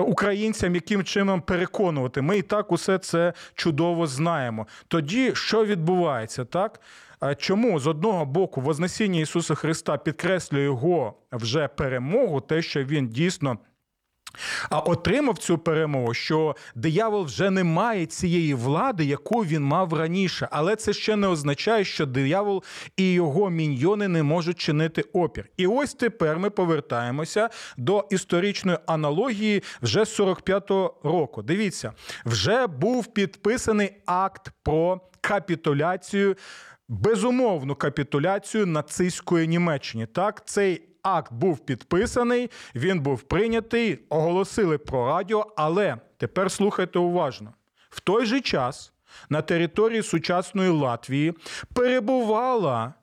українцям 0.00 0.74
яким 0.74 1.04
чином 1.04 1.40
переконувати. 1.40 2.22
Ми 2.22 2.38
і 2.38 2.42
так 2.42 2.72
усе 2.72 2.98
це 2.98 3.32
чудово 3.54 4.06
знаємо. 4.06 4.66
Тоді 4.88 5.34
що 5.34 5.64
відбувається, 5.64 6.44
так? 6.44 6.80
Чому 7.38 7.80
з 7.80 7.86
одного 7.86 8.24
боку 8.24 8.60
Вознесіння 8.60 9.20
Ісуса 9.20 9.54
Христа 9.54 9.96
підкреслює 9.96 10.62
його 10.62 11.14
вже 11.32 11.68
перемогу, 11.68 12.40
те, 12.40 12.62
що 12.62 12.84
він 12.84 13.08
дійсно. 13.08 13.58
А 14.70 14.78
отримав 14.78 15.38
цю 15.38 15.58
перемогу, 15.58 16.14
що 16.14 16.56
диявол 16.74 17.24
вже 17.24 17.50
не 17.50 17.64
має 17.64 18.06
цієї 18.06 18.54
влади, 18.54 19.04
яку 19.04 19.44
він 19.44 19.62
мав 19.62 19.94
раніше. 19.94 20.48
Але 20.50 20.76
це 20.76 20.92
ще 20.92 21.16
не 21.16 21.26
означає, 21.26 21.84
що 21.84 22.06
диявол 22.06 22.62
і 22.96 23.12
його 23.12 23.50
міньйони 23.50 24.08
не 24.08 24.22
можуть 24.22 24.58
чинити 24.58 25.02
опір. 25.12 25.48
І 25.56 25.66
ось 25.66 25.94
тепер 25.94 26.38
ми 26.38 26.50
повертаємося 26.50 27.48
до 27.76 28.06
історичної 28.10 28.78
аналогії 28.86 29.62
вже 29.82 30.00
45-го 30.00 30.94
року. 31.02 31.42
Дивіться, 31.42 31.92
вже 32.24 32.66
був 32.66 33.06
підписаний 33.06 33.92
акт 34.06 34.50
про 34.62 35.00
капітуляцію. 35.20 36.36
Безумовну 36.88 37.74
капітуляцію 37.74 38.66
нацистської 38.66 39.48
Німеччини. 39.48 40.06
Так, 40.06 40.42
цей 40.46 40.93
акт 41.04 41.32
був 41.32 41.58
підписаний, 41.58 42.50
він 42.74 43.00
був 43.00 43.22
прийнятий, 43.22 43.98
оголосили 44.08 44.78
про 44.78 45.06
радіо, 45.06 45.52
але 45.56 45.96
тепер 46.16 46.50
слухайте 46.50 46.98
уважно: 46.98 47.54
в 47.90 48.00
той 48.00 48.26
же 48.26 48.40
час 48.40 48.92
на 49.28 49.42
території 49.42 50.02
сучасної 50.02 50.70
Латвії 50.70 51.34
перебувала 51.74 52.94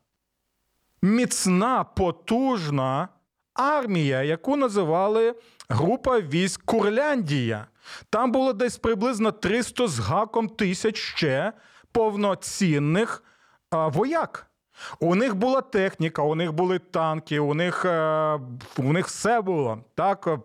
міцна, 1.02 1.84
потужна 1.84 3.08
армія, 3.54 4.24
яку 4.24 4.56
називали 4.56 5.36
група 5.70 6.20
військ 6.20 6.62
Курляндія. 6.66 7.68
Там 8.10 8.32
було 8.32 8.54
десь 8.54 8.78
приблизно 8.78 9.32
300 9.32 9.88
з 9.88 10.00
гаком 10.00 10.50
тисяч 10.50 10.98
ще 10.98 11.54
повноцінних 11.92 13.24
вояк. 13.72 14.51
У 15.00 15.16
них 15.16 15.36
була 15.36 15.62
техніка, 15.62 16.22
у 16.22 16.36
них 16.36 16.54
були 16.54 16.80
танки, 16.80 17.40
у 17.40 17.54
них 17.54 17.86
е, 17.86 18.40
у 18.78 18.94
них 18.94 19.08
все 19.08 19.42
було. 19.42 19.78
Так, 19.96 20.40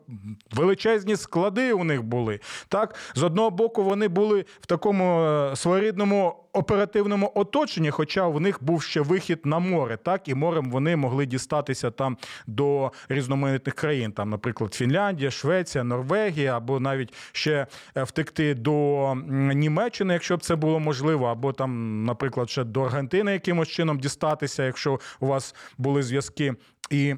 величезні 0.53 1.17
склади 1.17 1.73
у 1.73 1.85
них 1.85 2.03
були. 2.03 2.41
Так, 2.69 2.95
з 3.15 3.23
одного 3.23 3.51
боку, 3.51 3.83
вони 3.83 4.09
були 4.09 4.45
в 4.61 4.67
такому 4.67 5.21
е, 5.21 5.57
своєрідному 5.57 6.35
оперативному 6.57 7.33
оточенні, 7.35 7.91
хоча 7.91 8.27
в 8.27 8.41
них 8.41 8.63
був 8.63 8.83
ще 8.83 9.01
вихід 9.01 9.47
на 9.47 9.59
море, 9.59 9.97
так 9.97 10.29
і 10.29 10.35
морем 10.35 10.71
вони 10.71 10.97
могли 10.97 11.27
дістатися 11.27 11.91
там 11.91 12.17
до 12.47 12.93
різноманітних 13.09 13.75
країн, 13.75 14.13
там, 14.13 14.31
наприклад, 14.31 14.75
Фінляндія, 14.75 15.31
Швеція, 15.31 15.85
Норвегія, 15.85 16.57
або 16.57 16.81
навіть 16.81 17.15
ще 17.33 17.67
е, 17.97 18.03
втекти 18.03 18.55
до 18.55 19.15
Німеччини, 19.55 20.15
якщо 20.15 20.37
б 20.37 20.43
це 20.43 20.57
було 20.57 20.81
можливо, 20.81 21.27
або 21.27 21.53
там, 21.53 22.05
наприклад, 22.05 22.51
ще 22.51 22.65
до 22.65 22.83
Аргентини 22.83 23.33
якимось 23.33 23.69
чином 23.69 23.99
дістатися, 23.99 24.65
якщо 24.65 25.01
у 25.21 25.27
вас 25.27 25.55
були 25.79 26.03
зв'язки 26.03 26.55
і 26.91 27.15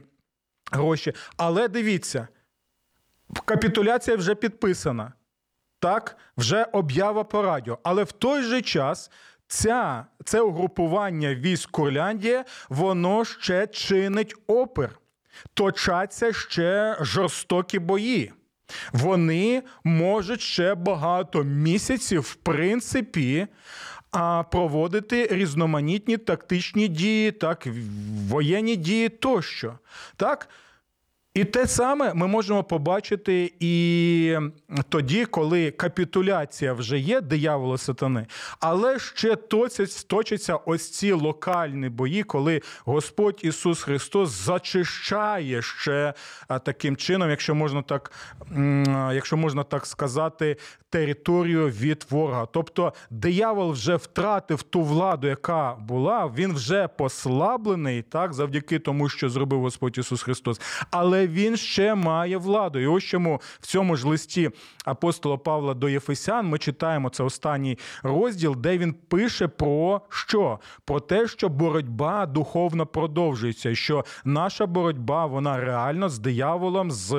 гроші. 0.72 1.12
Але 1.36 1.68
дивіться, 1.68 2.28
капітуляція 3.44 4.16
вже 4.16 4.34
підписана. 4.34 5.12
Так, 5.80 6.16
вже 6.36 6.64
об'ява 6.72 7.24
по 7.24 7.42
радіо. 7.42 7.78
Але 7.82 8.04
в 8.04 8.12
той 8.12 8.42
же 8.42 8.62
час 8.62 9.10
ця, 9.48 10.06
це 10.24 10.40
угрупування 10.40 11.34
військ 11.34 11.70
Курляндія, 11.70 12.44
воно 12.68 13.24
ще 13.24 13.66
чинить 13.66 14.34
опір. 14.46 14.98
Точаться 15.54 16.32
ще 16.32 16.96
жорстокі 17.00 17.78
бої. 17.78 18.32
Вони 18.92 19.62
можуть 19.84 20.40
ще 20.40 20.74
багато 20.74 21.42
місяців, 21.42 22.20
в 22.20 22.34
принципі, 22.34 23.46
проводити 24.50 25.26
різноманітні 25.30 26.16
тактичні 26.16 26.88
дії, 26.88 27.32
так, 27.32 27.66
воєнні 28.28 28.76
дії 28.76 29.08
тощо. 29.08 29.78
Так? 30.16 30.48
І 31.34 31.44
те 31.44 31.66
саме 31.66 32.14
ми 32.14 32.26
можемо 32.26 32.64
побачити 32.64 33.52
і 33.60 34.36
тоді, 34.88 35.24
коли 35.24 35.70
капітуляція 35.70 36.72
вже 36.72 36.98
є 36.98 37.20
диявола 37.20 37.78
сатани, 37.78 38.26
але 38.60 38.98
ще 38.98 39.36
точаться 40.08 40.56
ось 40.56 40.90
ці 40.90 41.12
локальні 41.12 41.88
бої, 41.88 42.22
коли 42.22 42.60
Господь 42.84 43.40
Ісус 43.42 43.82
Христос 43.82 44.30
зачищає 44.30 45.62
ще 45.62 46.14
таким 46.64 46.96
чином, 46.96 47.30
якщо 47.30 47.54
можна 47.54 47.82
так, 47.82 48.12
якщо 49.14 49.36
можна 49.36 49.62
так 49.62 49.86
сказати, 49.86 50.56
територію 50.90 51.68
від 51.68 52.06
ворога. 52.10 52.46
Тобто 52.46 52.92
диявол 53.10 53.72
вже 53.72 53.96
втратив 53.96 54.62
ту 54.62 54.82
владу, 54.82 55.26
яка 55.26 55.74
була, 55.74 56.32
він 56.36 56.54
вже 56.54 56.88
послаблений, 56.88 58.02
так, 58.02 58.32
завдяки 58.32 58.78
тому, 58.78 59.08
що 59.08 59.28
зробив 59.28 59.60
Господь 59.60 59.98
Ісус 59.98 60.22
Христос. 60.22 60.60
Але 60.90 61.17
він 61.26 61.56
ще 61.56 61.94
має 61.94 62.36
владу. 62.36 62.78
І 62.78 62.86
ось 62.86 63.04
чому 63.04 63.40
в 63.60 63.66
цьому 63.66 63.96
ж 63.96 64.08
листі 64.08 64.50
апостола 64.84 65.36
Павла 65.36 65.74
до 65.74 65.88
Єфесян 65.88 66.46
ми 66.46 66.58
читаємо 66.58 67.10
це 67.10 67.22
останній 67.22 67.78
розділ, 68.02 68.56
де 68.56 68.78
він 68.78 68.92
пише 68.92 69.48
про 69.48 70.00
що? 70.08 70.58
Про 70.84 71.00
те, 71.00 71.28
що 71.28 71.48
боротьба 71.48 72.26
духовно 72.26 72.86
продовжується, 72.86 73.74
що 73.74 74.04
наша 74.24 74.66
боротьба 74.66 75.26
вона 75.26 75.60
реально 75.60 76.08
з 76.08 76.18
дияволом, 76.18 76.90
з 76.90 77.14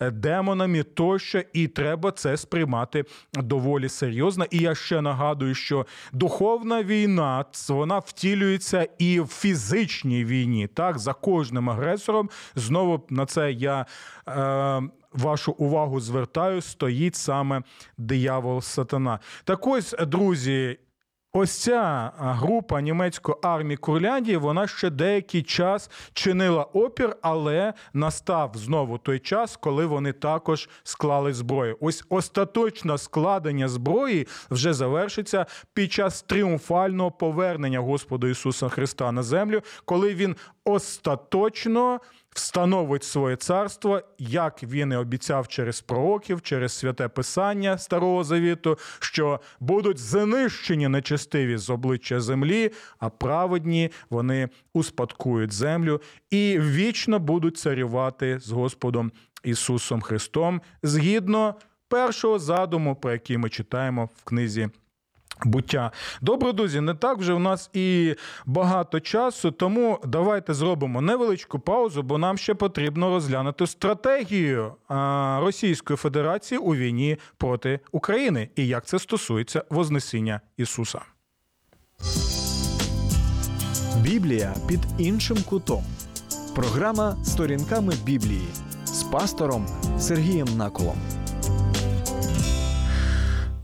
е, 0.00 0.10
демонами 0.10 0.82
тощо, 0.82 1.42
і 1.52 1.68
треба 1.68 2.10
це 2.10 2.36
сприймати 2.36 3.04
доволі 3.32 3.88
серйозно. 3.88 4.46
І 4.50 4.58
я 4.58 4.74
ще 4.74 5.00
нагадую, 5.00 5.54
що 5.54 5.86
духовна 6.12 6.82
війна 6.82 7.44
вона 7.68 7.98
втілюється 7.98 8.88
і 8.98 9.20
в 9.20 9.26
фізичній 9.26 10.24
війні. 10.24 10.66
Так, 10.66 10.98
за 10.98 11.12
кожним 11.12 11.70
агресором 11.70 12.30
знову 12.54 13.02
на 13.10 13.23
це 13.26 13.52
я. 13.52 13.86
Е, 14.28 14.82
Вашу 15.14 15.52
увагу 15.52 16.00
звертаю, 16.00 16.60
стоїть 16.60 17.14
саме 17.14 17.62
диявол 17.98 18.60
сатана. 18.60 19.18
Так 19.44 19.66
ось, 19.66 19.94
друзі, 20.06 20.78
ось 21.32 21.62
ця 21.62 22.12
група 22.18 22.80
німецької 22.80 23.38
армії 23.42 23.76
Курляндії, 23.76 24.36
вона 24.36 24.66
ще 24.66 24.90
деякий 24.90 25.42
час 25.42 25.90
чинила 26.12 26.64
опір, 26.64 27.16
але 27.22 27.72
настав 27.92 28.52
знову 28.54 28.98
той 28.98 29.18
час, 29.18 29.56
коли 29.56 29.86
вони 29.86 30.12
також 30.12 30.68
склали 30.82 31.32
зброю. 31.32 31.76
Ось 31.80 32.04
остаточне 32.08 32.98
складення 32.98 33.68
зброї 33.68 34.26
вже 34.50 34.74
завершиться 34.74 35.46
під 35.74 35.92
час 35.92 36.22
тріумфального 36.22 37.10
повернення 37.10 37.80
Господа 37.80 38.28
Ісуса 38.28 38.68
Христа 38.68 39.12
на 39.12 39.22
землю, 39.22 39.60
коли 39.84 40.14
він 40.14 40.36
остаточно 40.64 42.00
встановить 42.34 43.04
своє 43.04 43.36
царство, 43.36 44.02
як 44.18 44.62
він 44.62 44.92
і 44.92 44.96
обіцяв 44.96 45.48
через 45.48 45.80
пророків, 45.80 46.42
через 46.42 46.72
святе 46.72 47.08
писання 47.08 47.78
Старого 47.78 48.24
Завіту, 48.24 48.78
що 49.00 49.40
будуть 49.60 49.98
знищені 49.98 50.88
нечестиві 50.88 51.56
з 51.56 51.70
обличчя 51.70 52.20
землі, 52.20 52.70
а 52.98 53.08
праведні 53.08 53.90
вони 54.10 54.48
успадкують 54.74 55.52
землю 55.52 56.00
і 56.30 56.58
вічно 56.60 57.18
будуть 57.18 57.58
царювати 57.58 58.38
з 58.40 58.50
Господом 58.50 59.12
Ісусом 59.44 60.00
Христом 60.00 60.60
згідно 60.82 61.54
першого 61.88 62.38
задуму, 62.38 62.96
про 62.96 63.12
який 63.12 63.38
ми 63.38 63.48
читаємо 63.48 64.08
в 64.16 64.24
книзі. 64.24 64.68
Буття. 65.44 65.90
Добре, 66.20 66.52
друзі, 66.52 66.80
не 66.80 66.94
так 66.94 67.18
вже 67.18 67.32
в 67.32 67.40
нас 67.40 67.70
і 67.72 68.14
багато 68.46 69.00
часу, 69.00 69.50
тому 69.50 70.00
давайте 70.04 70.54
зробимо 70.54 71.00
невеличку 71.00 71.58
паузу, 71.58 72.02
бо 72.02 72.18
нам 72.18 72.38
ще 72.38 72.54
потрібно 72.54 73.10
розглянути 73.10 73.66
стратегію 73.66 74.72
Російської 75.40 75.96
Федерації 75.96 76.58
у 76.58 76.74
війні 76.74 77.16
проти 77.36 77.80
України 77.92 78.48
і 78.56 78.66
як 78.66 78.86
це 78.86 78.98
стосується 78.98 79.64
Вознесіння 79.70 80.40
Ісуса. 80.56 81.00
Біблія 84.00 84.54
під 84.68 84.80
іншим 84.98 85.36
кутом. 85.48 85.84
Програма 86.54 87.16
сторінками 87.24 87.92
Біблії 88.04 88.48
з 88.84 89.02
пастором 89.02 89.66
Сергієм 89.98 90.48
Наколом. 90.56 91.23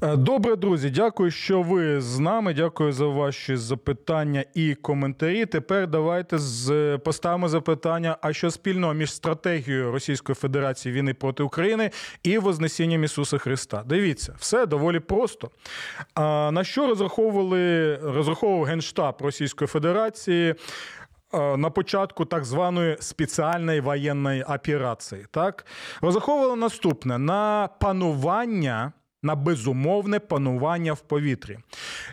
Е, 0.03 0.17
добре, 0.17 0.57
друзі, 0.57 0.91
дякую, 0.91 1.31
що 1.31 1.63
ви 1.63 2.01
з 2.01 2.19
нами. 2.19 2.55
Дякую 2.55 2.93
за 2.93 3.07
ваші 3.07 3.57
запитання 3.57 4.45
і 4.55 4.75
коментарі. 4.75 5.47
Тепер 5.47 5.87
давайте 5.87 6.39
з 6.39 6.99
поставимо 7.05 7.49
запитання: 7.49 8.17
а 8.23 8.33
що 8.33 8.51
спільного 8.51 8.95
між 8.95 9.13
стратегією 9.13 9.93
Російської 9.93 10.37
Федерації 10.37 10.95
війни 10.95 11.15
проти 11.15 11.43
України 11.43 11.91
і 12.23 12.39
Вознесінням 12.39 13.05
Ісуса 13.05 13.39
Христа? 13.39 13.83
Дивіться, 13.87 14.35
все 14.39 14.67
доволі 14.67 15.01
просто. 15.01 15.51
А 16.15 16.51
на 16.53 16.65
що 16.65 16.87
розраховували 16.87 17.97
розраховував 17.97 18.65
Генштаб 18.65 19.17
Російської 19.21 19.69
Федерації? 19.69 20.55
Е, 21.35 21.57
на 21.57 21.71
початку 21.71 22.25
так 22.25 22.45
званої 22.45 22.97
спеціальної 23.01 23.81
воєнної 23.81 24.43
операції, 24.43 25.27
так 25.31 25.67
розраховували 26.01 26.57
наступне 26.57 27.19
на 27.19 27.69
панування 27.81 28.93
на 29.23 29.35
безумовне 29.35 30.19
панування 30.19 30.93
в 30.93 31.01
повітрі. 31.01 31.59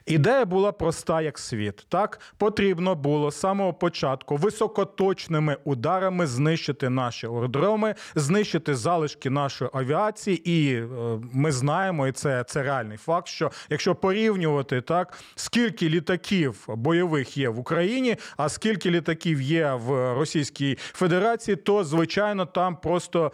Ідея 0.05 0.45
була 0.45 0.71
проста, 0.71 1.21
як 1.21 1.39
світ. 1.39 1.85
Так 1.89 2.19
потрібно 2.37 2.95
було 2.95 3.31
з 3.31 3.39
самого 3.39 3.73
початку 3.73 4.35
високоточними 4.35 5.57
ударами 5.63 6.27
знищити 6.27 6.89
наші 6.89 7.27
аеродроми, 7.27 7.95
знищити 8.15 8.75
залишки 8.75 9.29
нашої 9.29 9.71
авіації. 9.73 10.51
І 10.51 10.75
е, 10.75 10.87
ми 11.33 11.51
знаємо, 11.51 12.07
і 12.07 12.11
це 12.11 12.43
це 12.43 12.63
реальний 12.63 12.97
факт. 12.97 13.27
Що 13.27 13.51
якщо 13.69 13.95
порівнювати 13.95 14.81
так, 14.81 15.13
скільки 15.35 15.89
літаків 15.89 16.65
бойових 16.67 17.37
є 17.37 17.49
в 17.49 17.59
Україні, 17.59 18.15
а 18.37 18.49
скільки 18.49 18.91
літаків 18.91 19.41
є 19.41 19.73
в 19.73 20.13
Російській 20.13 20.77
Федерації, 20.79 21.55
то 21.55 21.83
звичайно 21.83 22.45
там 22.45 22.75
просто. 22.75 23.31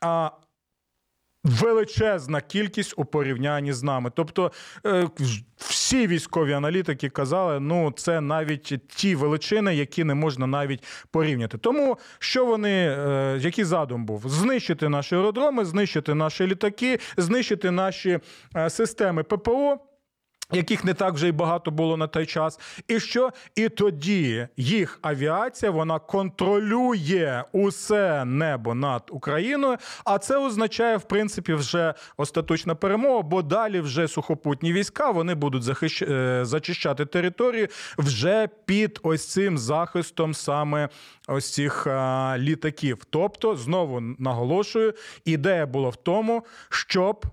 А 0.00 0.30
величезна 1.44 2.40
кількість 2.40 2.94
у 2.96 3.04
порівнянні 3.04 3.72
з 3.72 3.82
нами. 3.82 4.10
Тобто 4.14 4.52
е, 4.86 5.08
всі 5.56 6.06
військові 6.06 6.52
аналітики 6.52 7.08
казали, 7.08 7.60
ну 7.60 7.92
це 7.96 8.20
навіть 8.20 8.80
ті 8.88 9.14
величини, 9.14 9.74
які 9.74 10.04
не 10.04 10.14
можна 10.14 10.46
навіть 10.46 10.84
порівняти. 11.10 11.58
Тому 11.58 11.98
що 12.18 12.46
вони, 12.46 12.70
е, 12.70 13.38
який 13.40 13.64
задум 13.64 14.04
був? 14.04 14.22
Знищити 14.26 14.88
наші 14.88 15.14
аеродроми, 15.14 15.64
знищити 15.64 16.14
наші 16.14 16.46
літаки, 16.46 16.98
знищити 17.16 17.70
наші 17.70 18.18
е, 18.56 18.70
системи 18.70 19.22
ППО 19.22 19.78
яких 20.52 20.84
не 20.84 20.94
так 20.94 21.14
вже 21.14 21.28
й 21.28 21.32
багато 21.32 21.70
було 21.70 21.96
на 21.96 22.06
той 22.06 22.26
час, 22.26 22.60
і 22.88 23.00
що 23.00 23.30
і 23.56 23.68
тоді 23.68 24.48
їх 24.56 24.98
авіація 25.02 25.70
вона 25.70 25.98
контролює 25.98 27.44
усе 27.52 28.24
небо 28.24 28.74
над 28.74 29.02
Україною. 29.10 29.76
А 30.04 30.18
це 30.18 30.36
означає, 30.36 30.96
в 30.96 31.02
принципі, 31.02 31.54
вже 31.54 31.94
остаточна 32.16 32.74
перемога, 32.74 33.22
бо 33.22 33.42
далі 33.42 33.80
вже 33.80 34.08
сухопутні 34.08 34.72
війська 34.72 35.10
вони 35.10 35.34
будуть 35.34 35.62
захищ... 35.62 36.02
Е, 36.02 36.44
зачищати 36.44 37.06
територію 37.06 37.68
вже 37.98 38.48
під 38.64 39.00
ось 39.02 39.28
цим 39.28 39.58
захистом 39.58 40.34
саме 40.34 40.88
ось 41.28 41.52
цих 41.52 41.86
а, 41.86 42.34
літаків. 42.38 42.98
Тобто, 43.10 43.56
знову 43.56 44.00
наголошую, 44.00 44.94
ідея 45.24 45.66
була 45.66 45.88
в 45.88 45.96
тому, 45.96 46.44
щоб 46.68 47.26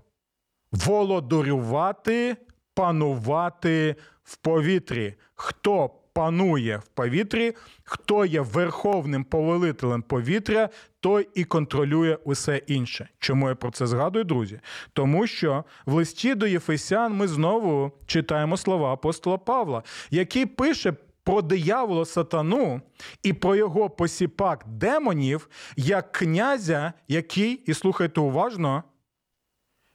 володарювати 0.72 2.36
панувати 2.80 3.96
в 4.24 4.36
повітрі. 4.36 5.14
Хто 5.34 5.90
панує 6.12 6.76
в 6.76 6.88
повітрі, 6.88 7.52
хто 7.84 8.24
є 8.24 8.40
верховним 8.40 9.24
повелителем 9.24 10.02
повітря, 10.02 10.68
той 11.00 11.28
і 11.34 11.44
контролює 11.44 12.18
усе 12.24 12.56
інше. 12.56 13.08
Чому 13.18 13.48
я 13.48 13.54
про 13.54 13.70
це 13.70 13.86
згадую, 13.86 14.24
друзі? 14.24 14.60
Тому 14.92 15.26
що 15.26 15.64
в 15.86 15.92
листі 15.92 16.34
до 16.34 16.46
Єфесян 16.46 17.16
ми 17.16 17.28
знову 17.28 17.92
читаємо 18.06 18.56
слова 18.56 18.92
апостола 18.92 19.38
Павла, 19.38 19.82
який 20.10 20.46
пише. 20.46 20.92
Про 21.24 21.42
диявола 21.42 22.04
сатану 22.04 22.80
і 23.22 23.32
про 23.32 23.56
його 23.56 23.90
посіпак 23.90 24.64
демонів 24.66 25.48
як 25.76 26.12
князя, 26.12 26.92
який, 27.08 27.52
і 27.52 27.74
слухайте 27.74 28.20
уважно, 28.20 28.82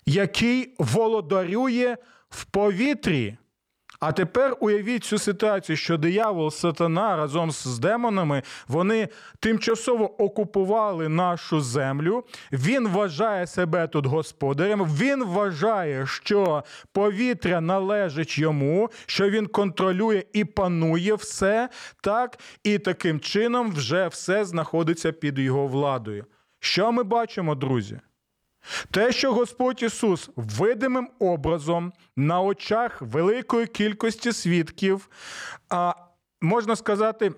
який 0.05 0.75
володарює 0.77 1.97
в 2.35 2.45
повітрі. 2.45 3.37
А 3.99 4.11
тепер 4.11 4.57
уявіть 4.59 5.03
цю 5.03 5.17
ситуацію, 5.17 5.75
що 5.77 5.97
диявол, 5.97 6.51
сатана 6.51 7.15
разом 7.15 7.51
з 7.51 7.79
демонами 7.79 8.43
вони 8.67 9.07
тимчасово 9.39 10.23
окупували 10.23 11.09
нашу 11.09 11.61
землю. 11.61 12.23
Він 12.51 12.87
вважає 12.87 13.47
себе 13.47 13.87
тут 13.87 14.05
господарем. 14.05 14.85
Він 14.85 15.23
вважає, 15.23 16.07
що 16.07 16.63
повітря 16.91 17.61
належить 17.61 18.37
йому, 18.37 18.89
що 19.05 19.29
він 19.29 19.47
контролює 19.47 20.23
і 20.33 20.45
панує 20.45 21.15
все 21.15 21.69
так, 22.01 22.39
і 22.63 22.79
таким 22.79 23.19
чином 23.19 23.71
вже 23.71 24.07
все 24.07 24.45
знаходиться 24.45 25.11
під 25.11 25.39
його 25.39 25.67
владою. 25.67 26.25
Що 26.59 26.91
ми 26.91 27.03
бачимо, 27.03 27.55
друзі? 27.55 27.99
Те, 28.91 29.11
що 29.11 29.33
Господь 29.33 29.83
Ісус 29.83 30.29
видимим 30.35 31.09
образом 31.19 31.93
на 32.15 32.41
очах 32.41 33.01
великої 33.01 33.67
кількості 33.67 34.33
свідків, 34.33 35.09
а 35.69 35.93
можна 36.41 36.75
сказати, 36.75 37.31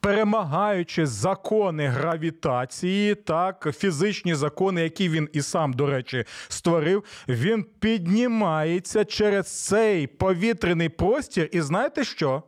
перемагаючи 0.00 1.06
закони 1.06 1.86
гравітації, 1.86 3.14
так, 3.14 3.68
фізичні 3.78 4.34
закони, 4.34 4.82
які 4.82 5.08
він 5.08 5.28
і 5.32 5.42
сам, 5.42 5.72
до 5.72 5.86
речі, 5.86 6.24
створив, 6.48 7.04
він 7.28 7.64
піднімається 7.64 9.04
через 9.04 9.64
цей 9.64 10.06
повітряний 10.06 10.88
простір. 10.88 11.48
І 11.52 11.60
знаєте 11.60 12.04
що? 12.04 12.42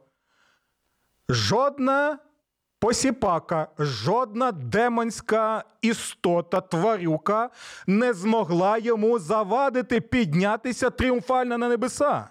Жодна 1.29 2.19
Посіпака, 2.87 3.69
жодна 3.79 4.53
демонська 4.53 5.65
істота, 5.83 6.61
тварюка 6.61 7.51
не 7.87 8.13
змогла 8.13 8.79
йому 8.79 9.19
завадити 9.19 10.01
піднятися 10.01 10.91
тріумфально 10.91 11.59
на 11.59 11.69
небеса. 11.69 12.29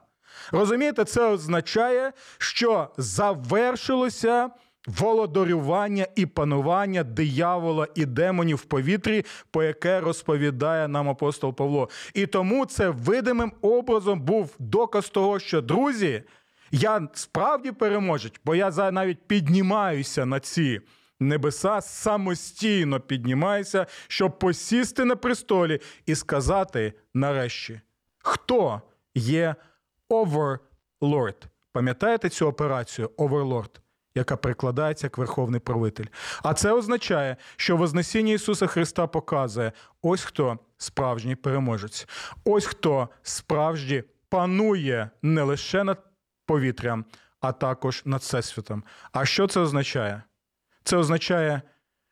Розумієте, 0.51 1.05
це 1.05 1.25
означає, 1.25 2.11
що 2.37 2.87
завершилося 2.97 4.49
володарювання 4.87 6.07
і 6.15 6.25
панування 6.25 7.03
диявола 7.03 7.87
і 7.95 8.05
демонів 8.05 8.57
в 8.57 8.65
повітрі, 8.65 9.25
по 9.51 9.63
яке 9.63 10.01
розповідає 10.01 10.87
нам 10.87 11.09
апостол 11.09 11.53
Павло. 11.53 11.89
І 12.13 12.27
тому 12.27 12.65
це 12.65 12.89
видимим 12.89 13.51
образом 13.61 14.21
був 14.21 14.55
доказ 14.59 15.09
того, 15.09 15.39
що 15.39 15.61
друзі. 15.61 16.23
Я 16.77 17.07
справді 17.13 17.71
переможець, 17.71 18.33
бо 18.45 18.55
я 18.55 18.71
навіть 18.91 19.27
піднімаюся 19.27 20.25
на 20.25 20.39
ці 20.39 20.81
небеса, 21.19 21.81
самостійно 21.81 22.99
піднімаюся, 22.99 23.85
щоб 24.07 24.39
посісти 24.39 25.05
на 25.05 25.15
престолі 25.15 25.79
і 26.05 26.15
сказати 26.15 26.93
нарешті, 27.13 27.81
хто 28.19 28.81
є 29.13 29.55
Overlord. 30.09 31.43
Пам'ятаєте 31.71 32.29
цю 32.29 32.47
операцію 32.47 33.07
Overlord, 33.17 33.79
яка 34.15 34.37
перекладається 34.37 35.05
як 35.05 35.17
Верховний 35.17 35.59
правитель? 35.59 36.05
А 36.43 36.53
це 36.53 36.71
означає, 36.71 37.37
що 37.55 37.77
Вознесіння 37.77 38.33
Ісуса 38.33 38.67
Христа 38.67 39.07
показує: 39.07 39.71
ось 40.01 40.23
хто 40.23 40.59
справжній 40.77 41.35
переможець, 41.35 42.07
ось 42.45 42.65
хто 42.65 43.09
справді 43.23 44.03
панує 44.29 45.09
не 45.21 45.43
лише 45.43 45.83
над 45.83 46.14
повітрям, 46.45 47.05
а 47.39 47.51
також 47.51 48.01
над 48.05 48.21
всесвітом. 48.21 48.83
А 49.11 49.25
що 49.25 49.47
це 49.47 49.59
означає? 49.59 50.23
Це 50.83 50.97
означає, 50.97 51.61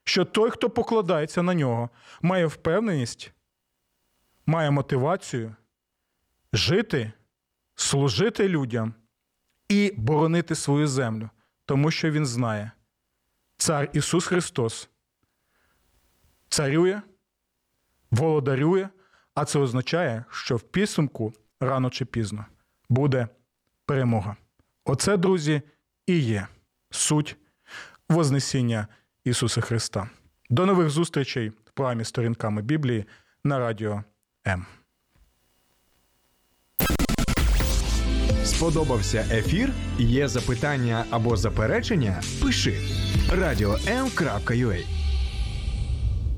що 0.04 0.26
той, 0.26 0.50
хто 0.50 0.70
покладається 0.70 1.44
на 1.44 1.54
нього, 1.54 1.90
має 2.22 2.46
впевненість, 2.46 3.34
має 4.46 4.72
мотивацію 4.72 5.56
жити, 6.54 7.12
служити 7.76 8.50
людям 8.50 8.94
і 9.70 9.94
боронити 9.98 10.56
свою 10.56 10.88
землю, 10.88 11.30
тому 11.66 11.92
що 11.92 12.12
він 12.12 12.26
знає, 12.26 12.72
цар 13.58 13.90
Ісус 13.94 14.26
Христос 14.26 14.90
царює, 16.50 17.02
володарює, 18.12 18.90
а 19.36 19.46
це 19.46 19.60
означає, 19.60 20.26
що 20.30 20.56
в 20.56 20.62
підсумку 20.62 21.34
рано 21.60 21.90
чи 21.90 22.06
пізно 22.06 22.46
буде 22.90 23.28
перемога. 23.86 24.36
Оце, 24.86 25.18
друзі, 25.18 25.62
і 26.08 26.20
є 26.20 26.48
суть 26.92 27.38
Вознесіння 28.10 28.88
Ісуса 29.26 29.62
Христа. 29.62 30.10
До 30.50 30.66
нових 30.66 30.90
зустрічей 30.90 31.50
в 31.50 31.72
програмі 31.74 32.04
сторінками 32.04 32.62
Біблії 32.62 33.06
на 33.44 33.60
радіо 33.60 34.04
М. 34.48 34.66
Сподобався 38.44 39.26
ефір? 39.32 39.74
Є 39.98 40.28
запитання 40.28 41.06
або 41.10 41.38
заперечення? 41.38 42.22
Пиши 42.42 42.78
радіом.ua 43.32 45.03